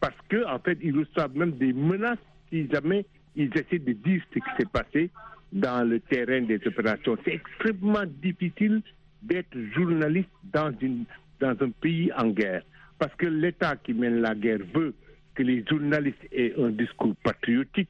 parce 0.00 0.16
que 0.28 0.46
en 0.46 0.58
fait, 0.58 0.78
ils 0.82 0.96
reçoivent 0.96 1.36
même 1.36 1.52
des 1.52 1.72
menaces 1.72 2.18
si 2.50 2.68
jamais 2.70 3.04
ils 3.36 3.50
essaient 3.56 3.78
de 3.78 3.92
dire 3.92 4.22
ce 4.32 4.38
qui 4.38 4.50
s'est 4.58 4.68
passé 4.72 5.10
dans 5.52 5.86
le 5.88 6.00
terrain 6.00 6.42
des 6.42 6.60
opérations. 6.66 7.16
C'est 7.24 7.34
extrêmement 7.34 8.04
difficile 8.22 8.82
d'être 9.22 9.56
journaliste 9.74 10.30
dans, 10.52 10.72
une, 10.80 11.04
dans 11.40 11.56
un 11.60 11.70
pays 11.70 12.10
en 12.16 12.28
guerre. 12.28 12.62
Parce 12.98 13.14
que 13.16 13.26
l'État 13.26 13.76
qui 13.76 13.92
mène 13.94 14.20
la 14.20 14.34
guerre 14.34 14.60
veut 14.74 14.94
que 15.34 15.42
les 15.42 15.64
journalistes 15.68 16.26
aient 16.32 16.54
un 16.58 16.70
discours 16.70 17.14
patriotique 17.22 17.88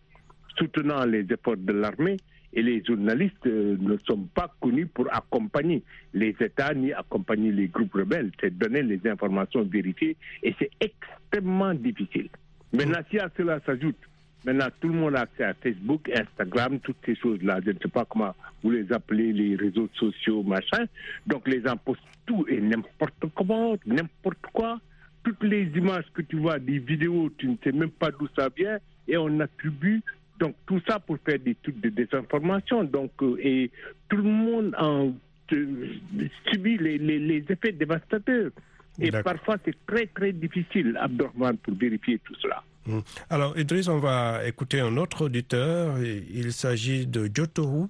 soutenant 0.56 1.04
les 1.04 1.26
efforts 1.30 1.56
de 1.56 1.72
l'armée 1.72 2.16
et 2.52 2.62
les 2.62 2.82
journalistes 2.84 3.46
euh, 3.46 3.76
ne 3.78 3.96
sont 4.06 4.28
pas 4.34 4.52
connus 4.60 4.86
pour 4.86 5.06
accompagner 5.14 5.82
les 6.14 6.34
États 6.40 6.74
ni 6.74 6.92
accompagner 6.92 7.52
les 7.52 7.68
groupes 7.68 7.94
rebelles. 7.94 8.32
C'est 8.40 8.56
donner 8.56 8.82
les 8.82 9.00
informations 9.08 9.62
vérifiées 9.62 10.16
et 10.42 10.54
c'est 10.58 10.70
extrêmement 10.80 11.74
difficile. 11.74 12.28
Maintenant, 12.72 13.00
si 13.10 13.18
à 13.18 13.30
cela 13.36 13.60
s'ajoute 13.64 13.96
Maintenant, 14.44 14.68
tout 14.80 14.88
le 14.88 14.94
monde 14.94 15.16
a 15.16 15.22
accès 15.22 15.44
à 15.44 15.52
Facebook, 15.52 16.10
Instagram, 16.14 16.80
toutes 16.80 16.96
ces 17.04 17.14
choses-là. 17.14 17.60
Je 17.64 17.72
ne 17.72 17.78
sais 17.78 17.88
pas 17.88 18.06
comment 18.06 18.34
vous 18.62 18.70
les 18.70 18.90
appelez, 18.90 19.34
les 19.34 19.54
réseaux 19.54 19.90
sociaux, 19.94 20.42
machin. 20.42 20.86
Donc, 21.26 21.46
les 21.46 21.60
gens 21.62 21.76
postent 21.76 22.00
tout 22.24 22.46
et 22.48 22.58
n'importe 22.58 23.22
comment, 23.34 23.76
n'importe 23.84 24.46
quoi. 24.52 24.80
Toutes 25.22 25.42
les 25.42 25.64
images 25.76 26.06
que 26.14 26.22
tu 26.22 26.36
vois, 26.36 26.58
des 26.58 26.78
vidéos, 26.78 27.30
tu 27.36 27.48
ne 27.48 27.56
sais 27.62 27.72
même 27.72 27.90
pas 27.90 28.10
d'où 28.10 28.28
ça 28.34 28.48
vient 28.56 28.78
et 29.06 29.18
on 29.18 29.40
attribue 29.40 30.00
donc 30.40 30.56
tout 30.66 30.80
ça 30.88 30.98
pour 30.98 31.18
faire 31.24 31.38
des 31.38 31.54
trucs 31.62 31.80
de 31.80 31.90
désinformation. 31.90 32.82
Donc, 32.84 33.12
euh, 33.22 33.36
et 33.40 33.70
tout 34.08 34.16
le 34.16 34.22
monde 34.24 34.74
en 34.78 35.12
euh, 35.52 35.66
subit 36.50 36.78
les, 36.78 36.98
les, 36.98 37.18
les, 37.18 37.44
effets 37.48 37.72
dévastateurs. 37.72 38.50
Et 38.98 39.10
parfois, 39.10 39.56
c'est 39.64 39.74
très, 39.86 40.06
très 40.06 40.32
difficile, 40.32 40.98
Abdurrahman, 41.00 41.56
pour 41.58 41.74
vérifier 41.74 42.18
tout 42.24 42.34
cela. 42.40 42.62
Hum. 42.88 43.02
Alors, 43.28 43.58
Idriss, 43.58 43.88
on 43.88 43.98
va 43.98 44.46
écouter 44.46 44.80
un 44.80 44.96
autre 44.96 45.26
auditeur. 45.26 45.98
Il 46.02 46.52
s'agit 46.52 47.06
de 47.06 47.30
Jotohu. 47.32 47.86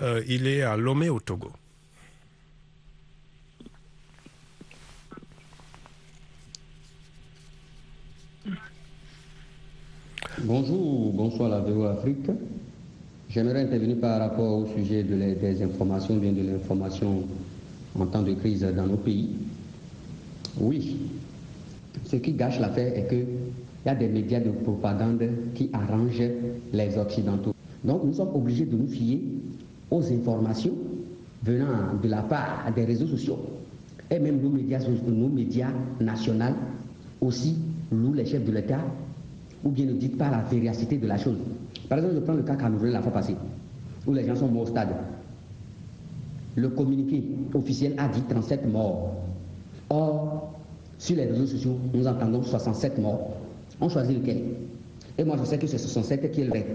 Euh, 0.00 0.22
il 0.26 0.46
est 0.46 0.62
à 0.62 0.76
Lomé, 0.76 1.08
au 1.08 1.20
Togo. 1.20 1.50
Bonjour, 10.42 11.12
bonsoir 11.12 11.48
la 11.48 11.60
VO 11.60 11.84
Afrique. 11.84 12.26
J'aimerais 13.30 13.62
intervenir 13.62 13.98
par 14.00 14.18
rapport 14.18 14.58
au 14.58 14.66
sujet 14.76 15.04
de 15.04 15.14
des 15.14 15.62
informations, 15.62 16.16
bien 16.16 16.32
de 16.32 16.42
l'information 16.42 17.22
en 17.98 18.06
temps 18.06 18.22
de 18.22 18.34
crise 18.34 18.66
dans 18.76 18.86
nos 18.86 18.96
pays. 18.96 19.28
Oui, 20.60 20.96
ce 22.04 22.16
qui 22.16 22.32
gâche 22.32 22.58
l'affaire 22.58 22.96
est 22.98 23.04
que 23.06 23.14
il 23.14 23.86
y 23.86 23.88
a 23.88 23.94
des 23.94 24.08
médias 24.08 24.40
de 24.40 24.50
propagande 24.50 25.22
qui 25.54 25.70
arrangent 25.72 26.30
les 26.72 26.98
Occidentaux. 26.98 27.54
Donc 27.84 28.02
nous 28.04 28.14
sommes 28.14 28.34
obligés 28.34 28.66
de 28.66 28.76
nous 28.76 28.88
fier 28.88 29.20
aux 29.90 30.02
informations 30.12 30.74
venant 31.44 31.94
de 32.02 32.08
la 32.08 32.22
part 32.22 32.72
des 32.74 32.84
réseaux 32.84 33.06
sociaux 33.06 33.38
et 34.10 34.18
même 34.18 34.40
nos 34.42 34.50
médias, 34.50 34.80
nos 35.06 35.28
médias 35.28 35.70
nationaux 36.00 36.56
aussi 37.20 37.54
louent 37.92 38.14
les 38.14 38.26
chefs 38.26 38.44
de 38.44 38.50
l'État 38.50 38.80
ou 39.64 39.70
bien 39.70 39.86
ne 39.86 39.92
dites 39.92 40.18
pas 40.18 40.30
la 40.30 40.42
véracité 40.42 40.98
de 40.98 41.06
la 41.06 41.16
chose. 41.16 41.38
Par 41.88 41.98
exemple, 41.98 42.16
je 42.16 42.20
prends 42.20 42.34
le 42.34 42.42
cas 42.42 42.56
camerounais 42.56 42.92
la 42.92 43.02
fois 43.02 43.12
passée, 43.12 43.36
où 44.06 44.12
les 44.12 44.26
gens 44.26 44.36
sont 44.36 44.48
morts 44.48 44.64
au 44.64 44.66
stade. 44.66 44.90
Le 46.56 46.68
communiqué 46.68 47.22
officiel 47.54 47.94
a 47.98 48.08
dit 48.08 48.22
37 48.28 48.70
morts. 48.70 49.14
Or, 49.90 50.54
sur 50.98 51.16
les 51.16 51.26
réseaux 51.26 51.46
sociaux, 51.46 51.76
nous 51.92 52.06
entendons 52.06 52.42
67 52.42 52.98
morts. 52.98 53.30
On 53.80 53.88
choisit 53.88 54.20
lequel? 54.20 54.42
Et 55.18 55.24
moi, 55.24 55.36
je 55.38 55.44
sais 55.44 55.58
que 55.58 55.66
c'est 55.66 55.78
67 55.78 56.30
qui 56.30 56.42
est 56.42 56.44
le 56.44 56.50
vrai. 56.50 56.66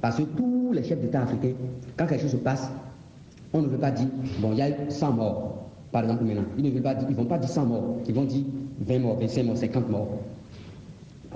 Parce 0.00 0.16
que 0.16 0.22
tous 0.22 0.72
les 0.72 0.82
chefs 0.82 1.00
d'État 1.00 1.22
africains, 1.22 1.54
quand 1.96 2.06
quelque 2.06 2.22
chose 2.22 2.32
se 2.32 2.36
passe, 2.36 2.70
on 3.52 3.62
ne 3.62 3.68
veut 3.68 3.78
pas 3.78 3.90
dire, 3.90 4.08
bon, 4.40 4.52
il 4.52 4.58
y 4.58 4.62
a 4.62 4.70
eu 4.70 4.74
100 4.88 5.12
morts, 5.12 5.66
par 5.92 6.02
exemple 6.04 6.24
maintenant. 6.24 6.44
Ils 6.58 6.64
ne 6.64 6.70
veulent 6.70 6.82
pas 6.82 6.94
ils 7.08 7.14
vont 7.14 7.24
pas 7.24 7.38
dire 7.38 7.48
100 7.48 7.66
morts, 7.66 7.96
ils 8.06 8.14
vont 8.14 8.24
dire 8.24 8.44
20 8.80 8.98
morts, 8.98 9.18
25 9.18 9.42
morts, 9.44 9.56
50 9.56 9.90
morts. 9.90 10.08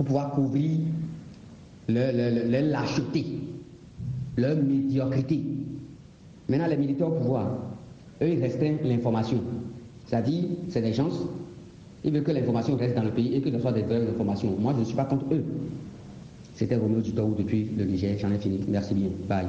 Pour 0.01 0.07
pouvoir 0.07 0.31
couvrir 0.31 0.79
leur, 1.87 2.11
lâcheté, 2.11 3.23
leur 4.35 4.55
médiocrité. 4.55 5.43
Maintenant, 6.49 6.65
les 6.65 6.77
militaires 6.77 7.09
au 7.09 7.11
pouvoir, 7.11 7.45
eux, 8.23 8.27
ils 8.29 8.41
restreignent 8.41 8.79
l'information. 8.83 9.43
C'est-à-dire, 10.07 10.45
c'est 10.69 10.81
des 10.81 10.93
gens 10.93 11.07
ils 12.03 12.11
veulent 12.11 12.23
que 12.23 12.31
l'information 12.31 12.75
reste 12.77 12.95
dans 12.95 13.03
le 13.03 13.11
pays 13.11 13.35
et 13.35 13.41
que 13.41 13.51
ce 13.51 13.59
soit 13.59 13.73
des 13.73 13.83
vraies 13.83 14.01
informations. 14.09 14.55
Moi, 14.59 14.73
je 14.73 14.79
ne 14.79 14.85
suis 14.85 14.95
pas 14.95 15.05
contre 15.05 15.25
eux. 15.35 15.43
C'était 16.55 16.77
Roméo 16.77 17.01
Dutoou 17.01 17.35
depuis 17.37 17.69
le 17.77 17.85
Niger. 17.85 18.17
J'en 18.17 18.31
ai 18.31 18.39
fini. 18.39 18.59
Merci 18.69 18.95
bien. 18.95 19.09
Bye. 19.29 19.45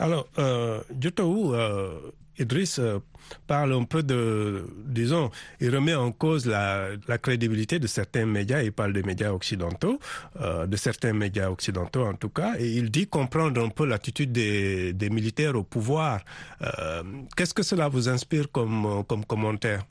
Alors, 0.00 0.26
euh, 0.40 0.80
euh, 1.20 1.98
Idriss 2.38 2.78
euh, 2.78 2.98
parle 3.46 3.72
un 3.72 3.84
peu 3.84 4.02
de, 4.02 4.64
disons, 4.86 5.30
il 5.60 5.74
remet 5.74 5.94
en 5.94 6.12
cause 6.12 6.46
la, 6.46 6.88
la 7.06 7.18
crédibilité 7.18 7.78
de 7.78 7.86
certains 7.86 8.26
médias, 8.26 8.62
il 8.62 8.72
parle 8.72 8.92
des 8.92 9.02
médias 9.02 9.32
occidentaux, 9.32 9.98
euh, 10.40 10.66
de 10.66 10.76
certains 10.76 11.12
médias 11.12 11.50
occidentaux 11.50 12.04
en 12.04 12.14
tout 12.14 12.28
cas, 12.30 12.54
et 12.58 12.68
il 12.70 12.90
dit 12.90 13.06
comprendre 13.06 13.60
un 13.62 13.68
peu 13.70 13.86
l'attitude 13.86 14.32
des, 14.32 14.92
des 14.92 15.10
militaires 15.10 15.56
au 15.56 15.64
pouvoir. 15.64 16.20
Euh, 16.62 17.02
Qu'est-ce 17.36 17.54
que 17.54 17.62
cela 17.62 17.88
vous 17.88 18.08
inspire 18.08 18.50
comme, 18.50 19.04
comme 19.08 19.24
commentaire? 19.24 19.84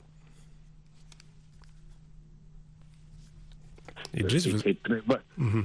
Idriss, 4.14 4.46
vous... 4.48 4.58
très 4.60 5.02
bon. 5.06 5.16
Mm 5.36 5.48
-hmm. 5.48 5.64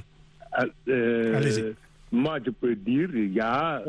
euh, 0.90 1.74
moi, 2.12 2.38
je 2.46 2.52
peux 2.52 2.76
dire, 2.76 3.10
il 3.16 3.34
y 3.34 3.40
a 3.40 3.82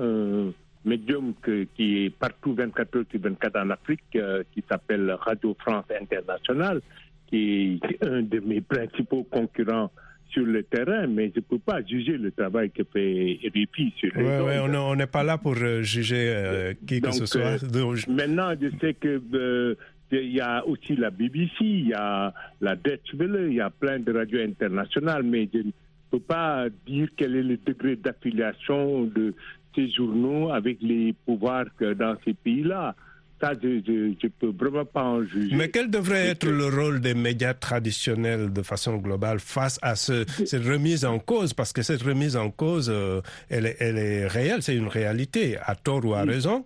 médium 0.85 1.35
que, 1.43 1.67
qui 1.77 2.05
est 2.05 2.11
partout 2.11 2.55
24 2.55 2.97
heures 2.97 3.05
sur 3.11 3.21
24 3.21 3.57
en 3.57 3.71
Afrique, 3.71 4.03
euh, 4.17 4.43
qui 4.53 4.63
s'appelle 4.69 5.11
Radio 5.21 5.57
France 5.59 5.87
Internationale, 6.01 6.81
qui 7.27 7.81
est 7.83 8.05
un 8.05 8.23
de 8.23 8.41
mes 8.41 8.61
principaux 8.61 9.25
concurrents 9.25 9.91
sur 10.35 10.45
le 10.45 10.63
terrain, 10.65 11.07
mais 11.07 11.31
je 11.35 11.39
ne 11.39 11.45
peux 11.45 11.59
pas 11.59 11.81
juger 11.83 12.17
le 12.19 12.33
travail 12.33 12.71
que 12.71 12.83
fait 12.93 13.39
RIPI 13.55 13.95
sur 13.97 14.11
les 14.17 14.25
ouais, 14.25 14.41
ouais, 14.41 14.59
on 14.59 14.97
n'est 14.97 15.07
pas 15.07 15.23
là 15.23 15.39
pour 15.39 15.55
euh, 15.57 15.83
juger 15.83 16.29
euh, 16.29 16.75
qui 16.87 17.01
Donc, 17.01 17.13
que 17.13 17.19
ce 17.19 17.27
soit. 17.27 17.63
Euh, 17.63 17.97
maintenant, 18.09 18.53
je 18.61 18.69
sais 18.81 18.95
que 18.95 19.77
il 20.13 20.33
y 20.33 20.41
a 20.41 20.65
aussi 20.67 20.95
la 20.97 21.11
BBC, 21.11 21.51
il 21.61 21.89
y 21.89 21.95
a 21.95 22.33
la 22.61 22.77
Deutsche 22.77 23.15
Welle, 23.15 23.49
il 23.49 23.55
y 23.55 23.61
a 23.61 23.71
plein 23.71 23.99
de 23.99 24.13
radios 24.13 24.41
internationales, 24.41 25.23
mais 25.25 25.49
je 25.53 25.59
ne 25.59 25.71
peux 26.11 26.21
pas 26.21 26.67
dire 26.87 27.09
quel 27.17 27.35
est 27.35 27.43
le 27.43 27.57
degré 27.57 27.97
d'affiliation 27.97 29.05
de 29.05 29.35
ces 29.75 29.91
journaux 29.91 30.51
avec 30.51 30.79
les 30.81 31.15
pouvoirs 31.27 31.67
que 31.79 31.95
dans 31.95 32.17
ces 32.25 32.35
pays-là. 32.35 32.95
Ça, 33.41 33.53
je 33.61 33.67
ne 33.69 34.29
peux 34.41 34.53
vraiment 34.57 34.85
pas 34.87 35.03
en 35.03 35.23
juger. 35.25 35.55
Mais 35.57 35.69
quel 35.69 35.91
devrait 35.91 36.29
être 36.29 36.47
le 36.49 36.67
rôle 36.69 37.01
des 37.01 37.15
médias 37.15 37.53
traditionnels 37.53 38.53
de 38.53 38.63
façon 38.63 38.97
globale 38.97 39.41
face 39.41 39.79
à 39.83 39.97
ce, 39.97 40.25
cette 40.47 40.65
remise 40.65 41.05
en 41.05 41.19
cause? 41.19 41.53
Parce 41.53 41.73
que 41.73 41.83
cette 41.83 42.03
remise 42.03 42.37
en 42.37 42.51
cause, 42.51 42.89
euh, 42.91 43.21
elle, 43.51 43.67
est, 43.67 43.77
elle 43.81 43.99
est 43.99 44.27
réelle, 44.29 44.63
c'est 44.63 44.77
une 44.77 44.87
réalité, 44.87 45.59
à 45.63 45.75
tort 45.75 46.05
ou 46.07 46.15
à 46.15 46.23
Oui. 46.23 46.31
raison. 46.31 46.65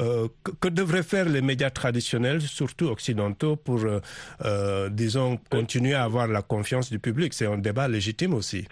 Euh, 0.00 0.28
que, 0.44 0.50
que 0.60 0.68
devraient 0.68 1.02
faire 1.04 1.28
les 1.28 1.40
médias 1.40 1.70
traditionnels, 1.70 2.40
surtout 2.40 2.86
occidentaux, 2.86 3.56
pour, 3.56 3.80
euh, 4.44 4.88
disons, 4.90 5.38
continuer 5.50 5.94
à 5.94 6.02
avoir 6.04 6.26
la 6.28 6.42
confiance 6.42 6.90
du 6.90 6.98
public? 6.98 7.32
C'est 7.32 7.46
un 7.46 7.58
débat 7.58 7.88
légitime 7.88 8.34
aussi. 8.34 8.66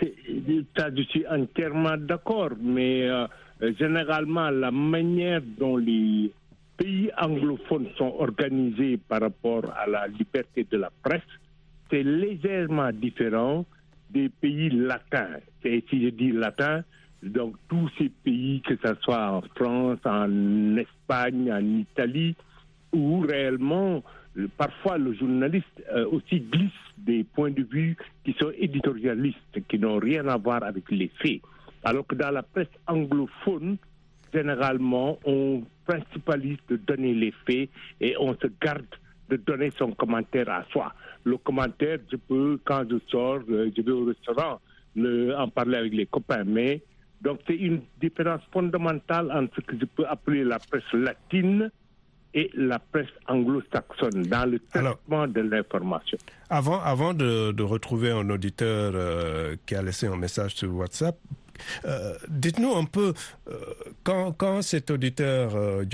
Ça, 0.77 0.89
je 0.95 1.03
suis 1.05 1.27
entièrement 1.27 1.97
d'accord, 1.97 2.51
mais 2.61 3.09
généralement, 3.61 4.51
la 4.51 4.71
manière 4.71 5.41
dont 5.59 5.77
les 5.77 6.31
pays 6.77 7.11
anglophones 7.19 7.89
sont 7.97 8.15
organisés 8.19 8.99
par 9.09 9.21
rapport 9.21 9.65
à 9.77 9.87
la 9.87 10.07
liberté 10.09 10.67
de 10.71 10.77
la 10.77 10.91
presse, 11.03 11.23
c'est 11.91 12.03
légèrement 12.03 12.91
différent 12.93 13.65
des 14.11 14.29
pays 14.29 14.71
latins. 14.71 15.39
Et 15.65 15.85
si 15.89 16.05
je 16.05 16.09
dis 16.11 16.33
latin, 16.33 16.83
donc 17.23 17.57
tous 17.69 17.91
ces 17.99 18.09
pays, 18.09 18.61
que 18.61 18.77
ce 18.77 18.95
soit 19.03 19.31
en 19.33 19.43
France, 19.55 19.99
en 20.05 20.77
Espagne, 20.77 21.53
en 21.53 21.79
Italie, 21.79 22.35
où 22.93 23.21
réellement, 23.21 24.03
euh, 24.39 24.49
parfois 24.57 24.99
le 24.99 25.13
journaliste 25.15 25.83
euh, 25.93 26.07
aussi 26.11 26.41
glisse 26.41 26.71
des 26.99 27.25
points 27.25 27.51
de 27.51 27.63
vue 27.63 27.97
qui 28.25 28.35
sont 28.39 28.53
éditorialistes, 28.57 29.67
qui 29.69 29.79
n'ont 29.79 29.99
rien 29.99 30.27
à 30.29 30.37
voir 30.37 30.63
avec 30.63 30.91
les 30.91 31.11
faits. 31.21 31.41
Alors 31.87 32.05
que 32.05 32.17
dans 32.17 32.33
la 32.33 32.43
presse 32.43 32.67
anglophone, 32.89 33.77
généralement, 34.35 35.21
on 35.25 35.63
principalise 35.87 36.59
de 36.69 36.79
donner 36.79 37.15
les 37.15 37.33
faits 37.47 37.71
et 38.01 38.17
on 38.19 38.35
se 38.35 38.49
garde 38.61 38.85
de 39.29 39.37
donner 39.37 39.71
son 39.79 39.93
commentaire 39.93 40.49
à 40.51 40.65
soi. 40.73 40.93
Le 41.23 41.37
commentaire, 41.37 41.99
je 42.11 42.17
peux, 42.17 42.59
quand 42.65 42.83
je 42.91 42.97
sors, 43.09 43.39
euh, 43.49 43.71
je 43.77 43.83
vais 43.83 43.93
au 43.93 44.05
restaurant, 44.05 44.61
le, 44.97 45.33
en 45.37 45.49
parler 45.49 45.77
avec 45.79 45.95
les 45.95 46.07
copains, 46.07 46.43
mais 46.43 46.83
donc 47.21 47.39
c'est 47.47 47.55
une 47.55 47.83
différence 48.01 48.43
fondamentale 48.53 49.31
entre 49.31 49.55
ce 49.55 49.61
que 49.61 49.79
je 49.79 49.85
peux 49.85 50.07
appeler 50.09 50.43
la 50.43 50.59
presse 50.59 50.93
latine 50.93 51.71
et 52.35 52.51
la 52.55 52.81
presse 52.81 53.15
anglo-saxonne 53.29 54.23
dans 54.23 54.51
le 54.51 54.59
traitement 54.59 55.29
de 55.29 55.41
l'information. 55.41 56.19
Avant, 56.51 56.81
avant 56.81 57.15
de, 57.15 57.53
de, 57.53 57.63
retrouver 57.63 58.11
un 58.11 58.29
auditeur 58.29 58.93
euh, 58.97 59.55
qui 59.67 59.77
a 59.77 59.83
laissé 59.83 60.09
un 60.09 60.17
message 60.17 60.57
sur 60.57 60.75
WhatsApp, 60.75 61.17
euh, 61.85 62.15
Dites-nous 62.29 62.75
un 62.75 62.85
peu, 62.85 63.15
euh, 63.49 63.55
quand, 64.05 64.33
quand, 64.33 64.63
cet 64.63 64.91
auditeur 64.91 65.55
euh, 65.55 65.85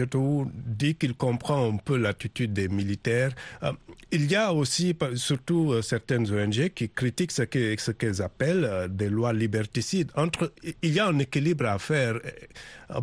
dit 0.66 0.94
qu'il 0.94 1.14
comprend 1.14 1.72
un 1.72 1.76
peu 1.76 1.96
l'attitude 1.96 2.52
des 2.52 2.68
militaires, 2.68 3.32
euh, 3.62 3.72
il 4.10 4.30
y 4.30 4.36
a 4.36 4.52
aussi 4.52 4.94
surtout 5.14 5.80
certaines 5.82 6.30
ONG 6.30 6.68
qui 6.74 6.90
critiquent 6.90 7.32
ce 7.32 7.42
qu'elles 7.42 7.78
ce 7.80 8.22
appellent 8.22 8.88
des 8.90 9.08
lois 9.08 9.32
liberticides. 9.32 10.10
Entre, 10.16 10.52
il 10.82 10.92
y 10.92 11.00
a 11.00 11.06
un 11.06 11.18
équilibre 11.18 11.66
à 11.66 11.78
faire. 11.78 12.20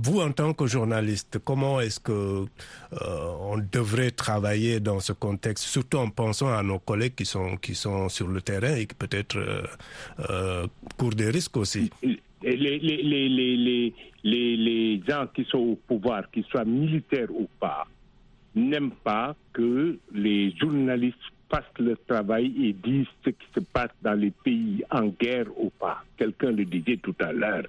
Vous, 0.03 0.21
en 0.21 0.31
tant 0.31 0.53
que 0.53 0.67
journaliste, 0.67 1.39
comment 1.43 1.81
est-ce 1.81 1.99
que 1.99 2.45
on 2.91 3.57
devrait 3.71 4.11
travailler 4.11 4.79
dans 4.79 4.99
ce 4.99 5.13
contexte, 5.13 5.63
surtout 5.65 5.97
en 5.97 6.11
pensant 6.11 6.55
à 6.55 6.61
nos 6.61 6.77
collègues 6.77 7.15
qui 7.15 7.25
sont, 7.25 7.57
qui 7.57 7.73
sont 7.73 8.07
sur 8.09 8.27
le 8.27 8.41
terrain 8.41 8.75
et 8.75 8.85
qui 8.85 8.93
peut-être 8.93 9.39
courent 10.95 11.15
des 11.15 11.31
risques 11.31 11.57
aussi? 11.57 11.89
Les, 12.41 12.55
les, 12.55 12.79
les, 12.79 13.29
les, 13.29 13.93
les, 14.23 14.57
les 14.57 15.01
gens 15.07 15.27
qui 15.33 15.43
sont 15.45 15.57
au 15.57 15.75
pouvoir, 15.75 16.29
qu'ils 16.31 16.45
soient 16.45 16.65
militaires 16.65 17.29
ou 17.31 17.47
pas, 17.59 17.85
n'aiment 18.55 18.91
pas 19.03 19.35
que 19.53 19.97
les 20.13 20.51
journalistes 20.57 21.17
fassent 21.49 21.63
leur 21.79 21.97
travail 22.07 22.53
et 22.63 22.73
disent 22.73 23.07
ce 23.25 23.31
qui 23.31 23.47
se 23.53 23.59
passe 23.59 23.91
dans 24.01 24.13
les 24.13 24.31
pays 24.31 24.83
en 24.91 25.07
guerre 25.07 25.47
ou 25.57 25.69
pas. 25.71 26.03
Quelqu'un 26.17 26.51
le 26.51 26.65
disait 26.65 26.97
tout 26.97 27.15
à 27.19 27.31
l'heure. 27.31 27.65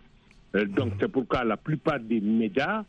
Euh, 0.55 0.65
donc 0.67 0.93
c'est 1.01 1.11
pourquoi 1.11 1.45
la 1.45 1.57
plupart 1.57 2.01
des 2.01 2.21
médias 2.21 2.85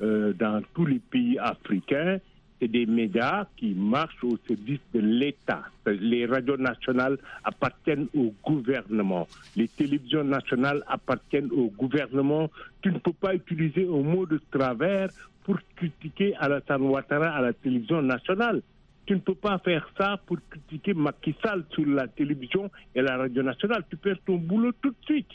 euh, 0.00 0.32
dans 0.32 0.62
tous 0.74 0.86
les 0.86 0.98
pays 0.98 1.38
africains 1.38 2.18
c'est 2.60 2.68
des 2.68 2.84
médias 2.86 3.46
qui 3.56 3.74
marchent 3.74 4.22
au 4.22 4.38
service 4.46 4.80
de 4.92 5.00
l'État. 5.00 5.62
Les 5.86 6.26
radios 6.26 6.58
nationales 6.58 7.16
appartiennent 7.42 8.06
au 8.14 8.34
gouvernement. 8.44 9.26
Les 9.56 9.66
télévisions 9.66 10.24
nationales 10.24 10.84
appartiennent 10.86 11.50
au 11.52 11.68
gouvernement. 11.70 12.50
Tu 12.82 12.92
ne 12.92 12.98
peux 12.98 13.14
pas 13.14 13.34
utiliser 13.34 13.84
un 13.84 14.02
mot 14.02 14.26
de 14.26 14.40
travers 14.50 15.08
pour 15.44 15.58
critiquer 15.74 16.34
Alassane 16.36 16.82
Ouattara 16.82 17.30
à 17.30 17.40
la 17.40 17.52
télévision 17.54 18.02
nationale. 18.02 18.60
Tu 19.06 19.14
ne 19.14 19.20
peux 19.20 19.34
pas 19.34 19.58
faire 19.58 19.90
ça 19.98 20.20
pour 20.26 20.36
critiquer 20.50 20.92
Macky 20.94 21.34
Sall 21.42 21.64
sur 21.70 21.86
la 21.86 22.06
télévision 22.06 22.70
et 22.94 23.00
la 23.00 23.16
radio 23.16 23.42
nationale. 23.42 23.84
Tu 23.88 23.96
perds 23.96 24.18
ton 24.26 24.36
boulot 24.36 24.72
tout 24.82 24.90
de 24.90 25.04
suite. 25.04 25.30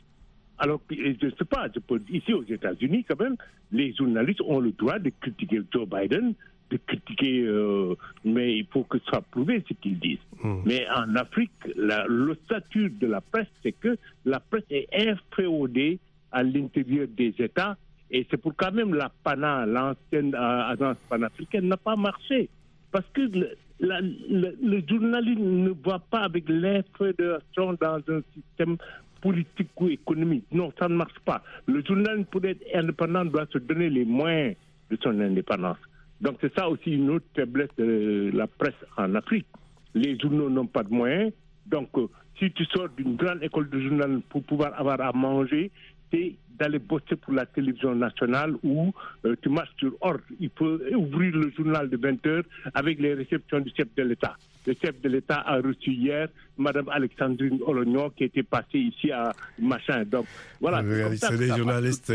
Alors, 0.57 0.79
je 0.89 1.25
ne 1.25 1.31
sais 1.31 1.45
pas, 1.45 1.67
ici 2.09 2.31
aux 2.31 2.43
États-Unis, 2.43 3.03
quand 3.07 3.19
même, 3.19 3.35
les 3.71 3.93
journalistes 3.93 4.41
ont 4.41 4.59
le 4.59 4.71
droit 4.71 4.99
de 4.99 5.11
critiquer 5.19 5.61
Joe 5.73 5.87
Biden, 5.87 6.33
de 6.71 6.77
critiquer, 6.77 7.43
euh, 7.43 7.95
mais 8.23 8.57
il 8.57 8.65
faut 8.65 8.83
que 8.83 8.97
ce 8.99 9.05
soit 9.05 9.21
prouvé 9.21 9.63
ce 9.67 9.73
qu'ils 9.75 9.99
disent. 9.99 10.17
Mmh. 10.43 10.55
Mais 10.65 10.87
en 10.95 11.15
Afrique, 11.15 11.51
la, 11.75 12.05
le 12.07 12.35
statut 12.45 12.89
de 12.89 13.07
la 13.07 13.21
presse, 13.21 13.47
c'est 13.61 13.73
que 13.73 13.97
la 14.25 14.39
presse 14.39 14.63
est 14.69 14.87
inféodée 14.93 15.99
à 16.31 16.43
l'intérieur 16.43 17.07
des 17.07 17.33
États, 17.37 17.77
et 18.11 18.25
c'est 18.29 18.37
pour 18.37 18.55
quand 18.55 18.71
même 18.71 18.93
la 18.93 19.11
PANA, 19.23 19.65
l'ancienne 19.65 20.33
euh, 20.35 20.71
agence 20.71 20.97
panafricaine, 21.09 21.67
n'a 21.67 21.77
pas 21.77 21.95
marché. 21.95 22.49
Parce 22.91 23.05
que 23.13 23.21
le, 23.21 23.49
la, 23.79 24.01
le, 24.01 24.55
le 24.61 24.83
journalisme 24.87 25.43
ne 25.43 25.71
va 25.83 25.99
pas 25.99 26.21
avec 26.21 26.45
l'infédération 26.47 27.73
dans 27.79 27.99
un 28.07 28.21
système 28.33 28.77
politique 29.21 29.69
ou 29.79 29.89
économique. 29.89 30.45
Non, 30.51 30.71
ça 30.79 30.87
ne 30.87 30.95
marche 30.95 31.19
pas. 31.25 31.43
Le 31.67 31.83
journalisme, 31.83 32.25
pour 32.25 32.45
être 32.45 32.61
indépendant, 32.73 33.25
doit 33.25 33.47
se 33.51 33.57
donner 33.57 33.89
les 33.89 34.05
moyens 34.05 34.55
de 34.91 34.97
son 35.01 35.19
indépendance. 35.19 35.77
Donc 36.21 36.37
c'est 36.41 36.53
ça 36.55 36.69
aussi 36.69 36.91
une 36.91 37.09
autre 37.09 37.25
faiblesse 37.35 37.69
de 37.77 38.31
la 38.33 38.47
presse 38.47 38.73
en 38.97 39.15
Afrique. 39.15 39.47
Les 39.93 40.17
journaux 40.19 40.49
n'ont 40.49 40.67
pas 40.67 40.83
de 40.83 40.93
moyens. 40.93 41.31
Donc 41.65 41.89
euh, 41.97 42.07
si 42.39 42.51
tu 42.51 42.65
sors 42.65 42.89
d'une 42.89 43.15
grande 43.15 43.43
école 43.43 43.69
de 43.69 43.79
journal 43.79 44.21
pour 44.29 44.43
pouvoir 44.43 44.79
avoir 44.79 44.99
à 45.01 45.11
manger, 45.11 45.71
c'est 46.11 46.35
d'aller 46.57 46.79
bosser 46.79 47.15
pour 47.15 47.33
la 47.33 47.45
télévision 47.45 47.95
nationale 47.95 48.55
où 48.63 48.93
euh, 49.25 49.35
tu 49.41 49.49
marches 49.49 49.75
sur 49.77 49.93
ordre. 50.01 50.23
Il 50.39 50.49
faut 50.55 50.79
ouvrir 50.93 51.35
le 51.35 51.51
journal 51.51 51.89
de 51.89 51.97
20 51.97 52.25
heures 52.27 52.43
avec 52.73 52.99
les 52.99 53.13
réceptions 53.13 53.59
du 53.59 53.71
chef 53.75 53.87
de 53.95 54.03
l'État. 54.03 54.35
Le 54.65 54.73
chef 54.81 54.99
de 55.01 55.09
l'État 55.09 55.43
a 55.45 55.57
reçu 55.57 55.91
hier 55.91 56.27
Madame 56.57 56.89
Alexandrine 56.89 57.59
Olognon 57.65 58.09
qui 58.11 58.23
était 58.25 58.43
passée 58.43 58.79
ici 58.79 59.11
à 59.11 59.33
Machin. 59.59 60.03
Donc 60.05 60.25
voilà. 60.59 60.83
C'est 61.17 61.37
des 61.37 61.47
journalistes. 61.47 62.11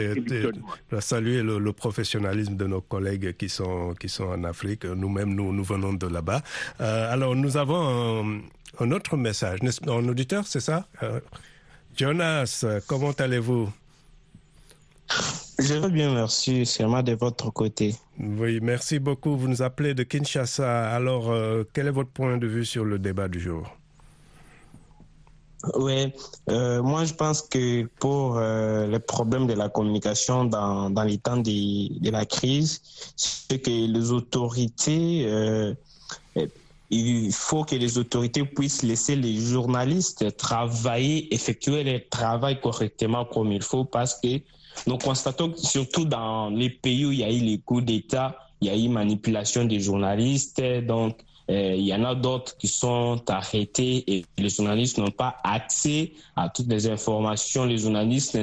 Saluer 1.00 1.42
le, 1.42 1.58
le, 1.58 1.72
professionnalisme 1.72 2.56
de 2.56 2.66
nos 2.66 2.80
collègues 2.80 3.36
qui 3.36 3.48
sont 3.48 3.94
qui 3.94 4.08
sont 4.08 4.24
en 4.24 4.44
Afrique. 4.44 4.84
Nous-mêmes, 4.84 5.34
nous 5.34 5.52
nous 5.52 5.64
venons 5.64 5.92
de 5.92 6.06
là-bas. 6.06 6.42
Euh, 6.80 7.12
alors 7.12 7.34
nous 7.36 7.56
avons 7.56 8.24
un, 8.24 8.40
un 8.80 8.90
autre 8.92 9.16
message. 9.16 9.60
Un 9.86 10.08
auditeur, 10.08 10.46
c'est 10.46 10.60
ça? 10.60 10.86
Euh, 11.02 11.20
Jonas, 11.96 12.64
comment 12.86 13.12
allez-vous? 13.12 13.70
Je 15.58 15.74
vais 15.74 15.90
bien, 15.90 16.14
merci. 16.14 16.64
Moi 16.80 17.02
de 17.02 17.12
votre 17.14 17.50
côté. 17.50 17.94
Oui, 18.18 18.60
merci 18.60 18.98
beaucoup. 18.98 19.36
Vous 19.36 19.48
nous 19.48 19.62
appelez 19.62 19.94
de 19.94 20.02
Kinshasa. 20.02 20.90
Alors, 20.90 21.30
euh, 21.30 21.64
quel 21.72 21.86
est 21.88 21.92
votre 21.92 22.10
point 22.10 22.36
de 22.36 22.46
vue 22.46 22.64
sur 22.64 22.84
le 22.84 22.98
débat 22.98 23.28
du 23.28 23.40
jour? 23.40 23.66
Oui, 25.74 26.10
euh, 26.48 26.82
moi 26.82 27.04
je 27.04 27.12
pense 27.12 27.42
que 27.42 27.84
pour 27.98 28.38
euh, 28.38 28.86
le 28.86 28.98
problème 28.98 29.46
de 29.46 29.52
la 29.52 29.68
communication 29.68 30.46
dans, 30.46 30.88
dans 30.88 31.02
les 31.02 31.18
temps 31.18 31.36
de, 31.36 32.00
de 32.00 32.10
la 32.10 32.24
crise, 32.24 32.80
c'est 33.14 33.58
que 33.58 33.68
les 33.68 34.10
autorités 34.10 35.26
euh, 35.26 35.74
il 36.88 37.32
faut 37.32 37.64
que 37.64 37.76
les 37.76 37.98
autorités 37.98 38.44
puissent 38.44 38.82
laisser 38.82 39.16
les 39.16 39.36
journalistes 39.36 40.36
travailler, 40.36 41.32
effectuer 41.32 41.84
leur 41.84 42.00
travail 42.10 42.60
correctement 42.60 43.24
comme 43.24 43.52
il 43.52 43.62
faut 43.62 43.84
parce 43.84 44.18
que 44.18 44.40
nous 44.86 44.98
constatons 44.98 45.50
que 45.50 45.58
surtout 45.58 46.04
dans 46.04 46.50
les 46.50 46.70
pays 46.70 47.04
où 47.06 47.12
il 47.12 47.20
y 47.20 47.24
a 47.24 47.30
eu 47.30 47.40
les 47.40 47.58
coups 47.58 47.84
d'État, 47.84 48.36
il 48.60 48.68
y 48.68 48.70
a 48.70 48.76
eu 48.76 48.88
manipulation 48.88 49.64
des 49.64 49.80
journalistes. 49.80 50.62
Donc, 50.86 51.18
euh, 51.50 51.74
il 51.74 51.84
y 51.84 51.94
en 51.94 52.04
a 52.04 52.14
d'autres 52.14 52.56
qui 52.56 52.68
sont 52.68 53.22
arrêtés 53.28 54.04
et 54.06 54.24
les 54.38 54.48
journalistes 54.50 54.98
n'ont 54.98 55.10
pas 55.10 55.36
accès 55.42 56.12
à 56.36 56.48
toutes 56.48 56.68
les 56.68 56.88
informations. 56.88 57.64
Les 57.64 57.78
journalistes 57.78 58.38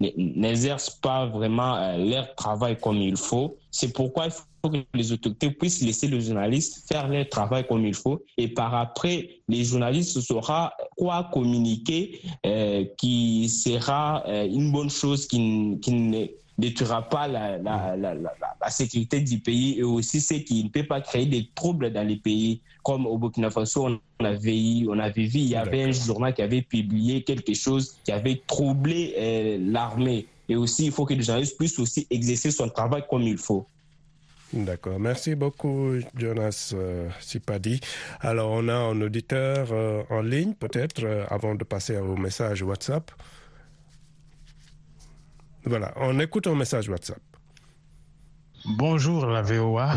n'exercent 0.00 0.90
pas 0.90 1.26
vraiment 1.26 1.76
euh, 1.76 1.98
leur 1.98 2.34
travail 2.34 2.78
comme 2.80 2.96
il 2.96 3.16
faut. 3.16 3.56
C'est 3.70 3.92
pourquoi 3.92 4.24
il 4.26 4.32
faut 4.32 4.42
que 4.70 4.78
les 4.94 5.12
autorités 5.12 5.50
puissent 5.50 5.82
laisser 5.82 6.08
les 6.08 6.20
journalistes 6.20 6.86
faire 6.88 7.08
leur 7.08 7.28
travail 7.28 7.66
comme 7.66 7.84
il 7.84 7.94
faut. 7.94 8.24
Et 8.36 8.48
par 8.48 8.74
après, 8.74 9.40
les 9.48 9.64
journalistes 9.64 10.20
sauront 10.20 10.68
quoi 10.96 11.28
communiquer 11.32 12.20
euh, 12.46 12.84
qui 12.98 13.48
sera 13.48 14.24
euh, 14.26 14.46
une 14.46 14.70
bonne 14.70 14.90
chose 14.90 15.26
qui, 15.26 15.78
qui 15.80 15.92
ne 15.92 16.26
détruira 16.58 17.08
pas 17.08 17.26
la, 17.26 17.58
la, 17.58 17.96
la, 17.96 18.14
la, 18.14 18.70
sécurité 18.70 19.20
du 19.20 19.38
pays 19.38 19.78
et 19.78 19.82
aussi 19.82 20.20
c'est 20.20 20.44
qui 20.44 20.62
ne 20.62 20.68
peut 20.68 20.84
pas 20.84 21.00
créer 21.00 21.26
des 21.26 21.48
troubles 21.54 21.92
dans 21.92 22.06
les 22.06 22.16
pays. 22.16 22.60
Comme 22.84 23.06
au 23.06 23.16
Burkina 23.16 23.50
Faso, 23.50 23.86
on 23.86 24.24
avait, 24.24 24.84
on 24.88 24.98
avait 24.98 25.26
vu, 25.26 25.38
il 25.38 25.48
y 25.48 25.56
avait 25.56 25.84
un 25.84 25.92
journal 25.92 26.34
qui 26.34 26.42
avait 26.42 26.62
publié 26.62 27.22
quelque 27.22 27.54
chose 27.54 27.96
qui 28.04 28.10
avait 28.12 28.42
troublé 28.46 29.14
euh, 29.16 29.58
l'armée. 29.60 30.26
Et 30.48 30.56
aussi, 30.56 30.86
il 30.86 30.92
faut 30.92 31.04
que 31.04 31.14
les 31.14 31.22
journalistes 31.22 31.56
puissent 31.56 31.78
aussi 31.78 32.06
exercer 32.10 32.50
son 32.50 32.68
travail 32.68 33.04
comme 33.08 33.22
il 33.22 33.38
faut. 33.38 33.66
D'accord. 34.52 35.00
Merci 35.00 35.34
beaucoup, 35.34 35.94
Jonas 36.14 36.72
euh, 36.74 37.08
Sipadi. 37.20 37.80
Alors, 38.20 38.50
on 38.50 38.68
a 38.68 38.74
un 38.74 39.00
auditeur 39.00 39.68
euh, 39.72 40.02
en 40.10 40.20
ligne, 40.20 40.52
peut-être, 40.52 41.04
euh, 41.04 41.24
avant 41.30 41.54
de 41.54 41.64
passer 41.64 41.96
au 41.96 42.16
message 42.16 42.62
WhatsApp. 42.62 43.10
Voilà, 45.64 45.94
on 45.96 46.20
écoute 46.20 46.46
un 46.48 46.54
message 46.54 46.88
WhatsApp. 46.90 47.20
Bonjour 48.64 49.26
la 49.26 49.42
VOA, 49.42 49.94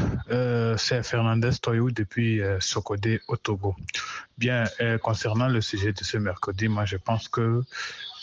c'est 0.78 1.04
Fernandez 1.04 1.52
Toyou 1.62 1.92
depuis 1.92 2.42
Sokodé 2.60 3.20
au 3.28 3.38
Togo. 3.38 3.76
Bien, 4.40 4.64
concernant 5.04 5.48
le 5.48 5.62
sujet 5.62 5.92
de 5.92 6.04
ce 6.04 6.18
mercredi, 6.18 6.68
moi 6.68 6.86
je 6.86 6.98
pense 6.98 7.28
que 7.28 7.62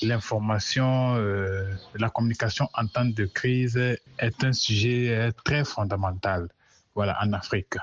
l'information, 0.02 1.14
euh, 1.16 1.72
la 1.94 2.10
communication 2.10 2.68
en 2.74 2.86
temps 2.86 3.04
de 3.04 3.24
crise 3.24 3.76
est 3.76 4.44
un 4.44 4.52
sujet 4.52 5.08
euh, 5.10 5.30
très 5.44 5.64
fondamental 5.64 6.48
voilà, 6.94 7.18
en 7.22 7.32
Afrique. 7.32 7.76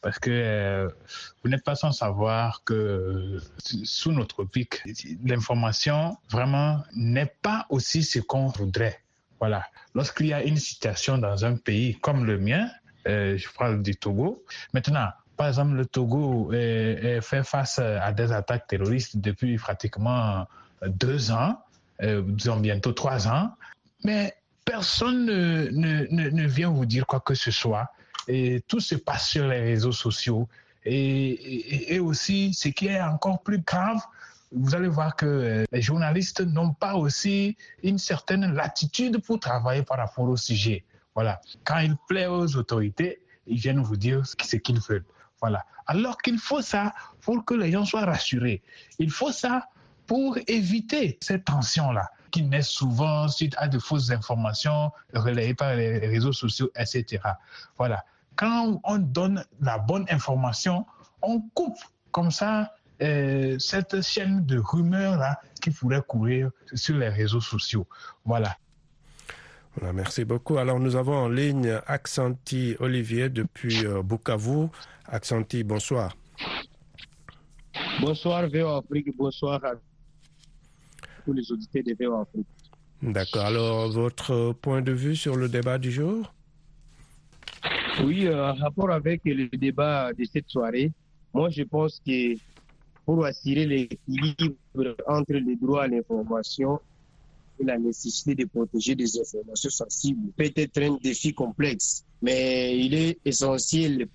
Parce 0.00 0.18
que 0.18 0.30
euh, 0.30 0.88
vous 1.42 1.50
n'êtes 1.50 1.64
pas 1.64 1.74
sans 1.74 1.92
savoir 1.92 2.62
que 2.64 3.40
sous 3.58 4.12
notre 4.12 4.44
pic, 4.44 4.82
l'information 5.24 6.16
vraiment 6.30 6.82
n'est 6.94 7.32
pas 7.42 7.66
aussi 7.70 8.04
ce 8.04 8.20
qu'on 8.20 8.46
voudrait. 8.48 9.00
Voilà. 9.40 9.64
Lorsqu'il 9.94 10.26
y 10.26 10.32
a 10.32 10.42
une 10.42 10.58
situation 10.58 11.18
dans 11.18 11.44
un 11.44 11.56
pays 11.56 11.98
comme 11.98 12.24
le 12.24 12.38
mien, 12.38 12.68
euh, 13.08 13.36
je 13.36 13.48
parle 13.58 13.82
du 13.82 13.96
Togo, 13.96 14.44
maintenant, 14.72 15.08
par 15.36 15.48
exemple, 15.48 15.74
le 15.74 15.84
Togo 15.84 16.50
est 16.52 17.20
fait 17.20 17.42
face 17.42 17.78
à 17.78 18.10
des 18.12 18.32
attaques 18.32 18.68
terroristes 18.68 19.18
depuis 19.18 19.56
pratiquement 19.58 20.46
deux 20.86 21.30
ans, 21.30 21.58
euh, 22.02 22.22
disons 22.26 22.58
bientôt 22.60 22.92
trois 22.92 23.28
ans, 23.28 23.52
mais 24.04 24.34
personne 24.64 25.26
ne, 25.26 25.68
ne, 25.70 26.30
ne, 26.30 26.46
vient 26.46 26.70
vous 26.70 26.86
dire 26.86 27.06
quoi 27.06 27.20
que 27.20 27.34
ce 27.34 27.50
soit. 27.50 27.88
Et 28.28 28.62
tout 28.66 28.80
se 28.80 28.96
passe 28.96 29.28
sur 29.28 29.46
les 29.46 29.60
réseaux 29.60 29.92
sociaux. 29.92 30.48
Et, 30.84 31.30
et, 31.30 31.94
et 31.94 31.98
aussi, 32.00 32.54
ce 32.54 32.68
qui 32.68 32.88
est 32.88 33.00
encore 33.00 33.42
plus 33.42 33.60
grave, 33.60 34.00
vous 34.52 34.74
allez 34.74 34.88
voir 34.88 35.16
que 35.16 35.26
euh, 35.26 35.64
les 35.72 35.82
journalistes 35.82 36.40
n'ont 36.40 36.72
pas 36.72 36.94
aussi 36.94 37.56
une 37.82 37.98
certaine 37.98 38.54
latitude 38.54 39.18
pour 39.22 39.40
travailler 39.40 39.82
par 39.82 39.98
rapport 39.98 40.28
au 40.28 40.36
sujet. 40.36 40.84
Voilà. 41.14 41.40
Quand 41.64 41.78
il 41.78 41.96
plaît 42.08 42.26
aux 42.26 42.56
autorités, 42.56 43.20
ils 43.46 43.58
viennent 43.58 43.82
vous 43.82 43.96
dire 43.96 44.26
ce 44.26 44.56
qu'ils 44.56 44.80
veulent. 44.80 45.04
Voilà. 45.40 45.64
Alors 45.86 46.18
qu'il 46.18 46.38
faut 46.38 46.62
ça 46.62 46.92
pour 47.20 47.44
que 47.44 47.54
les 47.54 47.70
gens 47.72 47.84
soient 47.84 48.04
rassurés. 48.04 48.62
Il 48.98 49.10
faut 49.10 49.32
ça 49.32 49.68
pour 50.06 50.38
éviter 50.46 51.18
cette 51.20 51.44
tension-là 51.44 52.10
qui 52.30 52.42
naît 52.42 52.62
souvent 52.62 53.28
suite 53.28 53.54
à 53.58 53.68
de 53.68 53.78
fausses 53.78 54.10
informations 54.10 54.90
relayées 55.14 55.54
par 55.54 55.74
les 55.74 55.98
réseaux 55.98 56.32
sociaux, 56.32 56.70
etc. 56.76 57.22
Voilà. 57.78 58.04
Quand 58.34 58.80
on 58.84 58.98
donne 58.98 59.44
la 59.60 59.78
bonne 59.78 60.04
information, 60.10 60.84
on 61.22 61.40
coupe 61.54 61.78
comme 62.12 62.30
ça 62.30 62.74
euh, 63.02 63.58
cette 63.58 64.02
chaîne 64.02 64.44
de 64.46 64.58
rumeurs 64.58 65.18
là 65.18 65.40
qui 65.60 65.70
pourrait 65.70 66.02
courir 66.06 66.50
sur 66.74 66.96
les 66.96 67.08
réseaux 67.08 67.40
sociaux. 67.40 67.86
Voilà. 68.24 68.56
Voilà, 69.74 69.92
merci 69.92 70.24
beaucoup. 70.24 70.56
Alors 70.56 70.80
nous 70.80 70.96
avons 70.96 71.16
en 71.16 71.28
ligne 71.28 71.78
Accenti 71.86 72.76
Olivier 72.80 73.28
depuis 73.28 73.84
euh, 73.84 74.02
Bukavu. 74.02 74.68
Accenti, 75.06 75.62
bonsoir. 75.62 76.14
Bonsoir 78.00 78.48
VO 78.48 78.68
Afrique, 78.68 79.14
bonsoir 79.16 79.62
à 79.64 79.72
tous 81.26 81.32
les 81.32 81.52
auditeurs 81.52 81.82
de 81.82 82.22
Afrique. 82.22 82.46
D'accord. 83.02 83.44
Alors 83.44 83.90
votre 83.90 84.52
point 84.52 84.80
de 84.80 84.92
vue 84.92 85.16
sur 85.16 85.36
le 85.36 85.48
débat 85.48 85.76
du 85.76 85.90
jour? 85.90 86.32
Oui, 88.04 88.26
euh, 88.26 88.50
en 88.50 88.54
rapport 88.54 88.90
avec 88.90 89.22
le 89.24 89.48
débat 89.48 90.12
de 90.12 90.24
cette 90.24 90.48
soirée, 90.48 90.92
moi 91.34 91.50
je 91.50 91.62
pense 91.64 92.00
que 92.06 92.36
pour 93.04 93.24
assurer 93.24 93.66
l'équilibre 93.66 94.96
entre 95.06 95.32
le 95.32 95.56
droit 95.56 95.82
à 95.84 95.88
l'information 95.88 96.80
et 97.58 97.64
la 97.64 97.78
nécessité 97.78 98.34
de 98.34 98.44
protéger 98.44 98.94
des 98.94 99.18
informations 99.20 99.70
sensibles 99.70 100.30
peut 100.36 100.52
être 100.54 100.82
un 100.82 100.98
défi 101.02 101.32
complexe, 101.32 102.04
mais 102.22 102.78
il 102.78 102.94
est 102.94 103.18
essentiel 103.24 104.08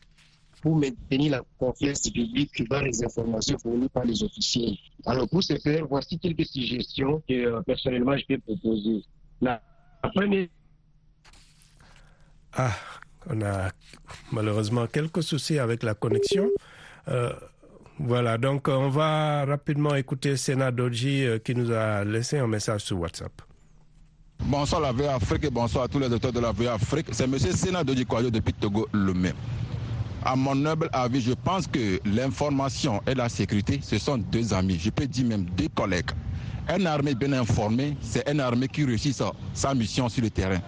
pour 0.61 0.75
maintenir 0.77 1.31
la 1.31 1.41
confiance 1.57 2.01
du 2.03 2.11
public 2.11 2.69
dans 2.69 2.81
les 2.81 3.03
informations 3.03 3.57
fournies 3.57 3.89
par 3.89 4.05
les 4.05 4.21
officiers. 4.23 4.77
Alors 5.05 5.27
pour 5.27 5.43
ce 5.43 5.57
faire, 5.57 5.85
voici 5.87 6.19
quelques 6.19 6.45
suggestions 6.45 7.21
que 7.27 7.33
euh, 7.33 7.61
personnellement 7.61 8.15
je 8.17 8.25
peux 8.27 8.37
proposer. 8.39 9.03
La, 9.41 9.61
la 10.03 10.09
première... 10.09 10.47
Ah, 12.53 12.71
on 13.29 13.41
a 13.41 13.71
malheureusement 14.31 14.87
quelques 14.87 15.23
soucis 15.23 15.59
avec 15.59 15.83
la 15.83 15.93
connexion. 15.93 16.49
Euh, 17.07 17.33
voilà, 17.99 18.37
donc 18.37 18.67
on 18.67 18.89
va 18.89 19.45
rapidement 19.45 19.95
écouter 19.95 20.35
Sénat 20.35 20.71
Doji 20.71 21.25
euh, 21.25 21.39
qui 21.39 21.55
nous 21.55 21.71
a 21.71 22.03
laissé 22.03 22.39
un 22.39 22.47
message 22.47 22.81
sur 22.81 22.99
WhatsApp. 22.99 23.31
Bonsoir 24.43 24.81
la 24.81 24.91
VA 24.91 25.15
Afrique 25.15 25.45
et 25.45 25.49
bonsoir 25.51 25.83
à 25.83 25.87
tous 25.87 25.99
les 25.99 26.09
docteurs 26.09 26.33
de 26.33 26.39
la 26.39 26.51
VA 26.51 26.73
Afrique. 26.73 27.07
C'est 27.11 27.25
M. 27.25 27.37
Sénat 27.37 27.83
Doji 27.83 28.05
Kwayo 28.05 28.31
depuis 28.31 28.53
Togo 28.53 28.87
le 28.91 29.13
même. 29.13 29.35
À 30.23 30.35
mon 30.35 30.53
noble 30.53 30.87
avis, 30.93 31.19
je 31.19 31.33
pense 31.33 31.65
que 31.65 31.99
l'information 32.05 33.01
et 33.07 33.15
la 33.15 33.27
sécurité, 33.27 33.79
ce 33.81 33.97
sont 33.97 34.19
deux 34.19 34.53
amis, 34.53 34.77
je 34.79 34.91
peux 34.91 35.07
dire 35.07 35.25
même 35.25 35.45
deux 35.57 35.67
collègues. 35.69 36.11
Une 36.69 36.85
armée 36.85 37.15
bien 37.15 37.33
informée, 37.33 37.97
c'est 38.01 38.29
une 38.29 38.39
armée 38.39 38.67
qui 38.67 38.85
réussit 38.85 39.15
sa, 39.15 39.31
sa 39.55 39.73
mission 39.73 40.09
sur 40.09 40.21
le 40.21 40.29
terrain. 40.29 40.59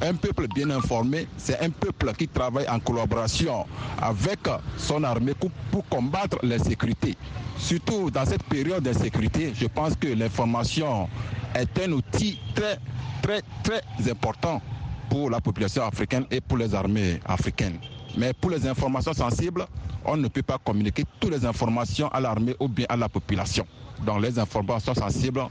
Un 0.00 0.14
peuple 0.14 0.46
bien 0.54 0.70
informé, 0.70 1.26
c'est 1.36 1.58
un 1.60 1.70
peuple 1.70 2.12
qui 2.14 2.28
travaille 2.28 2.68
en 2.68 2.78
collaboration 2.78 3.66
avec 4.00 4.38
son 4.78 5.02
armée 5.02 5.34
pour, 5.34 5.50
combattre 5.88 6.38
l'insécurité. 6.44 7.16
Surtout 7.58 8.12
dans 8.12 8.24
cette 8.24 8.44
période 8.44 8.84
d'insécurité, 8.84 9.52
je 9.56 9.66
pense 9.66 9.96
que 9.96 10.06
l'information 10.06 11.08
est 11.56 11.78
un 11.84 11.90
outil 11.92 12.38
très, 12.54 12.78
très, 13.22 13.42
très 13.64 13.82
important 14.10 14.62
pour 15.10 15.28
la 15.30 15.40
population 15.40 15.82
africaine 15.84 16.24
et 16.30 16.40
pour 16.40 16.58
les 16.58 16.72
armées 16.76 17.18
africaines. 17.26 17.80
Mais 18.16 18.32
pour 18.32 18.50
les 18.50 18.66
informations 18.66 19.12
sensibles, 19.12 19.66
on 20.04 20.16
ne 20.16 20.28
peut 20.28 20.42
pas 20.42 20.58
communiquer 20.58 21.04
toutes 21.20 21.30
les 21.32 21.44
informations 21.44 22.08
à 22.08 22.20
l'armée 22.20 22.54
ou 22.58 22.68
bien 22.68 22.86
à 22.88 22.96
la 22.96 23.08
population. 23.08 23.66
Donc 24.04 24.22
les 24.22 24.38
informations 24.38 24.94
sensibles, 24.94 25.42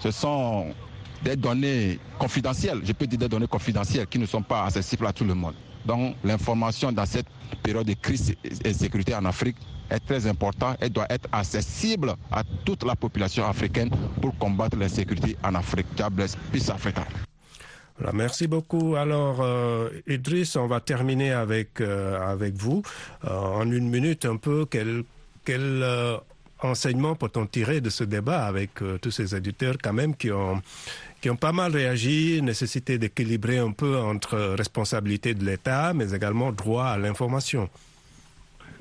ce 0.00 0.10
sont 0.10 0.74
des 1.22 1.36
données 1.36 1.98
confidentielles, 2.18 2.80
je 2.84 2.92
peux 2.92 3.06
dire 3.06 3.18
des 3.18 3.28
données 3.28 3.46
confidentielles 3.46 4.06
qui 4.06 4.18
ne 4.18 4.26
sont 4.26 4.42
pas 4.42 4.64
accessibles 4.64 5.06
à 5.06 5.12
tout 5.12 5.24
le 5.24 5.34
monde. 5.34 5.54
Donc 5.84 6.16
l'information 6.24 6.92
dans 6.92 7.06
cette 7.06 7.26
période 7.62 7.86
de 7.86 7.94
crise 7.94 8.34
et 8.64 8.72
sécurité 8.72 9.14
en 9.14 9.24
Afrique 9.24 9.56
est 9.90 10.00
très 10.00 10.26
importante 10.26 10.76
et 10.82 10.88
doit 10.90 11.06
être 11.10 11.28
accessible 11.32 12.14
à 12.30 12.42
toute 12.64 12.84
la 12.84 12.94
population 12.94 13.46
africaine 13.46 13.90
pour 14.20 14.36
combattre 14.38 14.76
l'insécurité 14.76 15.36
en 15.42 15.54
Afrique. 15.54 15.86
God. 15.96 16.12
Peace 16.52 16.70
Africa. 16.70 17.04
Voilà, 17.98 18.12
merci 18.12 18.46
beaucoup. 18.46 18.94
Alors, 18.94 19.40
euh, 19.40 19.88
Idriss, 20.06 20.56
on 20.56 20.66
va 20.66 20.80
terminer 20.80 21.32
avec, 21.32 21.80
euh, 21.80 22.20
avec 22.20 22.54
vous. 22.54 22.82
Euh, 23.24 23.30
en 23.30 23.70
une 23.70 23.88
minute, 23.88 24.24
un 24.24 24.36
peu, 24.36 24.66
quel, 24.70 25.02
quel 25.44 25.84
enseignement 26.60 27.16
peut-on 27.16 27.46
tirer 27.46 27.80
de 27.80 27.90
ce 27.90 28.04
débat 28.04 28.44
avec 28.46 28.70
tous 29.00 29.10
ces 29.10 29.34
éditeurs 29.34 29.76
quand 29.82 29.92
même 29.92 30.14
qui 30.14 30.30
ont, 30.30 30.60
qui 31.20 31.30
ont 31.30 31.36
pas 31.36 31.52
mal 31.52 31.72
réagi, 31.72 32.40
nécessité 32.42 32.98
d'équilibrer 32.98 33.58
un 33.58 33.72
peu 33.72 33.96
entre 33.98 34.54
responsabilité 34.56 35.34
de 35.34 35.44
l'État, 35.44 35.92
mais 35.92 36.12
également 36.12 36.52
droit 36.52 36.86
à 36.86 36.98
l'information? 36.98 37.68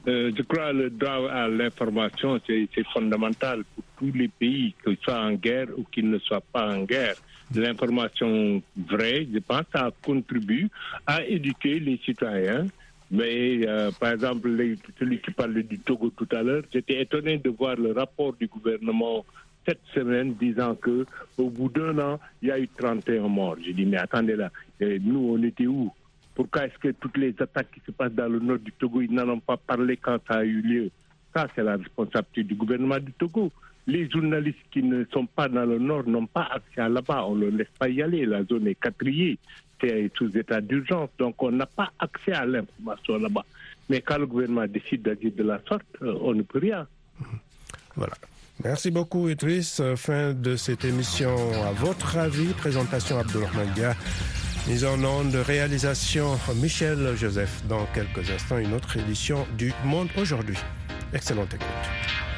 Euh, 0.08 0.32
je 0.38 0.41
crois 0.43 0.71
que 0.71 0.77
le 0.77 0.89
droit 0.89 1.30
à 1.30 1.47
l'information, 1.47 2.39
c'est 2.47 2.88
fondamental 2.93 3.63
pour 3.75 3.84
tous 3.99 4.17
les 4.17 4.30
pays, 4.30 4.73
qu'ils 4.84 4.97
soient 5.03 5.19
en 5.19 5.34
guerre 5.34 5.67
ou 5.75 5.84
qu'ils 5.84 6.10
ne 6.10 6.17
soient 6.19 6.43
pas 6.53 6.73
en 6.73 6.84
guerre. 6.84 7.15
L'information 7.55 8.62
vraie, 8.75 9.27
je 9.31 9.39
pense, 9.39 9.63
ça 9.73 9.89
contribue 10.03 10.69
à 11.05 11.23
éduquer 11.25 11.79
les 11.79 11.97
citoyens. 12.03 12.67
Mais 13.10 13.65
euh, 13.65 13.89
par 13.91 14.12
exemple, 14.12 14.49
celui 14.99 15.19
qui 15.19 15.31
parlait 15.31 15.63
du 15.63 15.79
Togo 15.79 16.10
tout 16.10 16.27
à 16.31 16.43
l'heure, 16.43 16.63
j'étais 16.73 17.01
étonné 17.01 17.38
de 17.38 17.49
voir 17.49 17.77
le 17.77 17.93
rapport 17.93 18.33
du 18.33 18.47
gouvernement 18.47 19.25
cette 19.65 19.81
semaine 19.93 20.33
disant 20.33 20.75
que 20.75 21.05
au 21.38 21.49
bout 21.49 21.69
d'un 21.69 21.97
an, 21.99 22.19
il 22.41 22.49
y 22.49 22.51
a 22.51 22.60
eu 22.60 22.67
31 22.67 23.27
morts. 23.27 23.57
J'ai 23.63 23.73
dit, 23.73 23.86
mais 23.86 23.97
attendez 23.97 24.36
là, 24.36 24.49
nous, 24.79 25.33
on 25.33 25.43
était 25.43 25.67
où? 25.67 25.91
Pourquoi 26.36 26.65
est-ce 26.65 26.77
que 26.77 26.89
toutes 26.89 27.17
les 27.17 27.33
attaques 27.39 27.71
qui 27.73 27.81
se 27.86 27.91
passent 27.91 28.13
dans 28.13 28.29
le 28.29 28.39
nord 28.39 28.60
du 28.60 28.71
Togo, 28.71 29.01
ils 29.01 29.12
n'en 29.12 29.27
ont 29.29 29.39
pas 29.39 29.57
parlé 29.57 29.97
quand 29.97 30.19
ça 30.27 30.36
a 30.36 30.43
eu 30.43 30.62
lieu? 30.62 30.91
Ça, 31.36 31.47
c'est 31.55 31.63
la 31.63 31.77
responsabilité 31.77 32.43
du 32.43 32.55
gouvernement 32.55 32.99
du 32.99 33.12
Togo. 33.13 33.51
Les 33.88 34.10
journalistes 34.10 34.58
qui 34.71 34.84
ne 34.84 35.06
sont 35.13 35.26
pas 35.26 35.47
dans 35.47 35.65
le 35.65 35.80
nord 35.80 36.06
n'ont 36.06 36.28
pas 36.28 36.50
accès 36.52 36.82
à 36.82 36.89
là-bas. 36.89 37.26
On 37.26 37.36
ne 37.36 37.47
laisse 37.47 37.67
pas 37.80 37.88
y 37.88 38.02
aller. 38.02 38.26
La 38.26 38.43
zone 38.43 38.67
est 38.67 38.76
quatriée. 38.76 39.39
C'est 39.82 40.12
sous 40.17 40.38
état 40.38 40.60
d'urgence. 40.60 41.10
Donc, 41.17 41.41
on 41.41 41.52
n'a 41.52 41.65
pas 41.65 41.91
accès 42.00 42.34
à 42.34 42.45
l'information 42.45 43.17
là-bas. 43.17 43.45
Mais 43.89 44.02
quand 44.02 44.17
le 44.17 44.28
gouvernement 44.28 44.67
décide 44.67 45.04
d'agir 45.04 45.32
de 45.36 45.43
la 45.43 45.62
sorte, 45.67 45.86
on 46.02 46.34
ne 46.34 46.41
peut 46.41 46.60
rien. 46.60 46.86
Voilà. 47.95 48.13
Merci 48.63 48.91
beaucoup, 48.91 49.30
Idriss. 49.30 49.82
Fin 49.95 50.34
de 50.34 50.56
cette 50.56 50.84
émission. 50.84 51.36
À 51.63 51.71
votre 51.71 52.17
avis, 52.17 52.54
présentation 52.54 53.19
Abdourahmane 53.19 53.71
Dia. 53.73 53.95
Mise 54.67 54.84
en 54.84 55.02
onde 55.04 55.32
de 55.32 55.38
réalisation 55.38 56.38
Michel 56.62 57.15
Joseph. 57.15 57.63
Dans 57.69 57.86
quelques 57.93 58.30
instants, 58.30 58.58
une 58.58 58.73
autre 58.73 58.97
édition 58.97 59.47
du 59.58 59.71
Monde 59.86 60.10
aujourd'hui. 60.17 60.58
Excellente 61.13 61.54
écoute. 61.54 62.37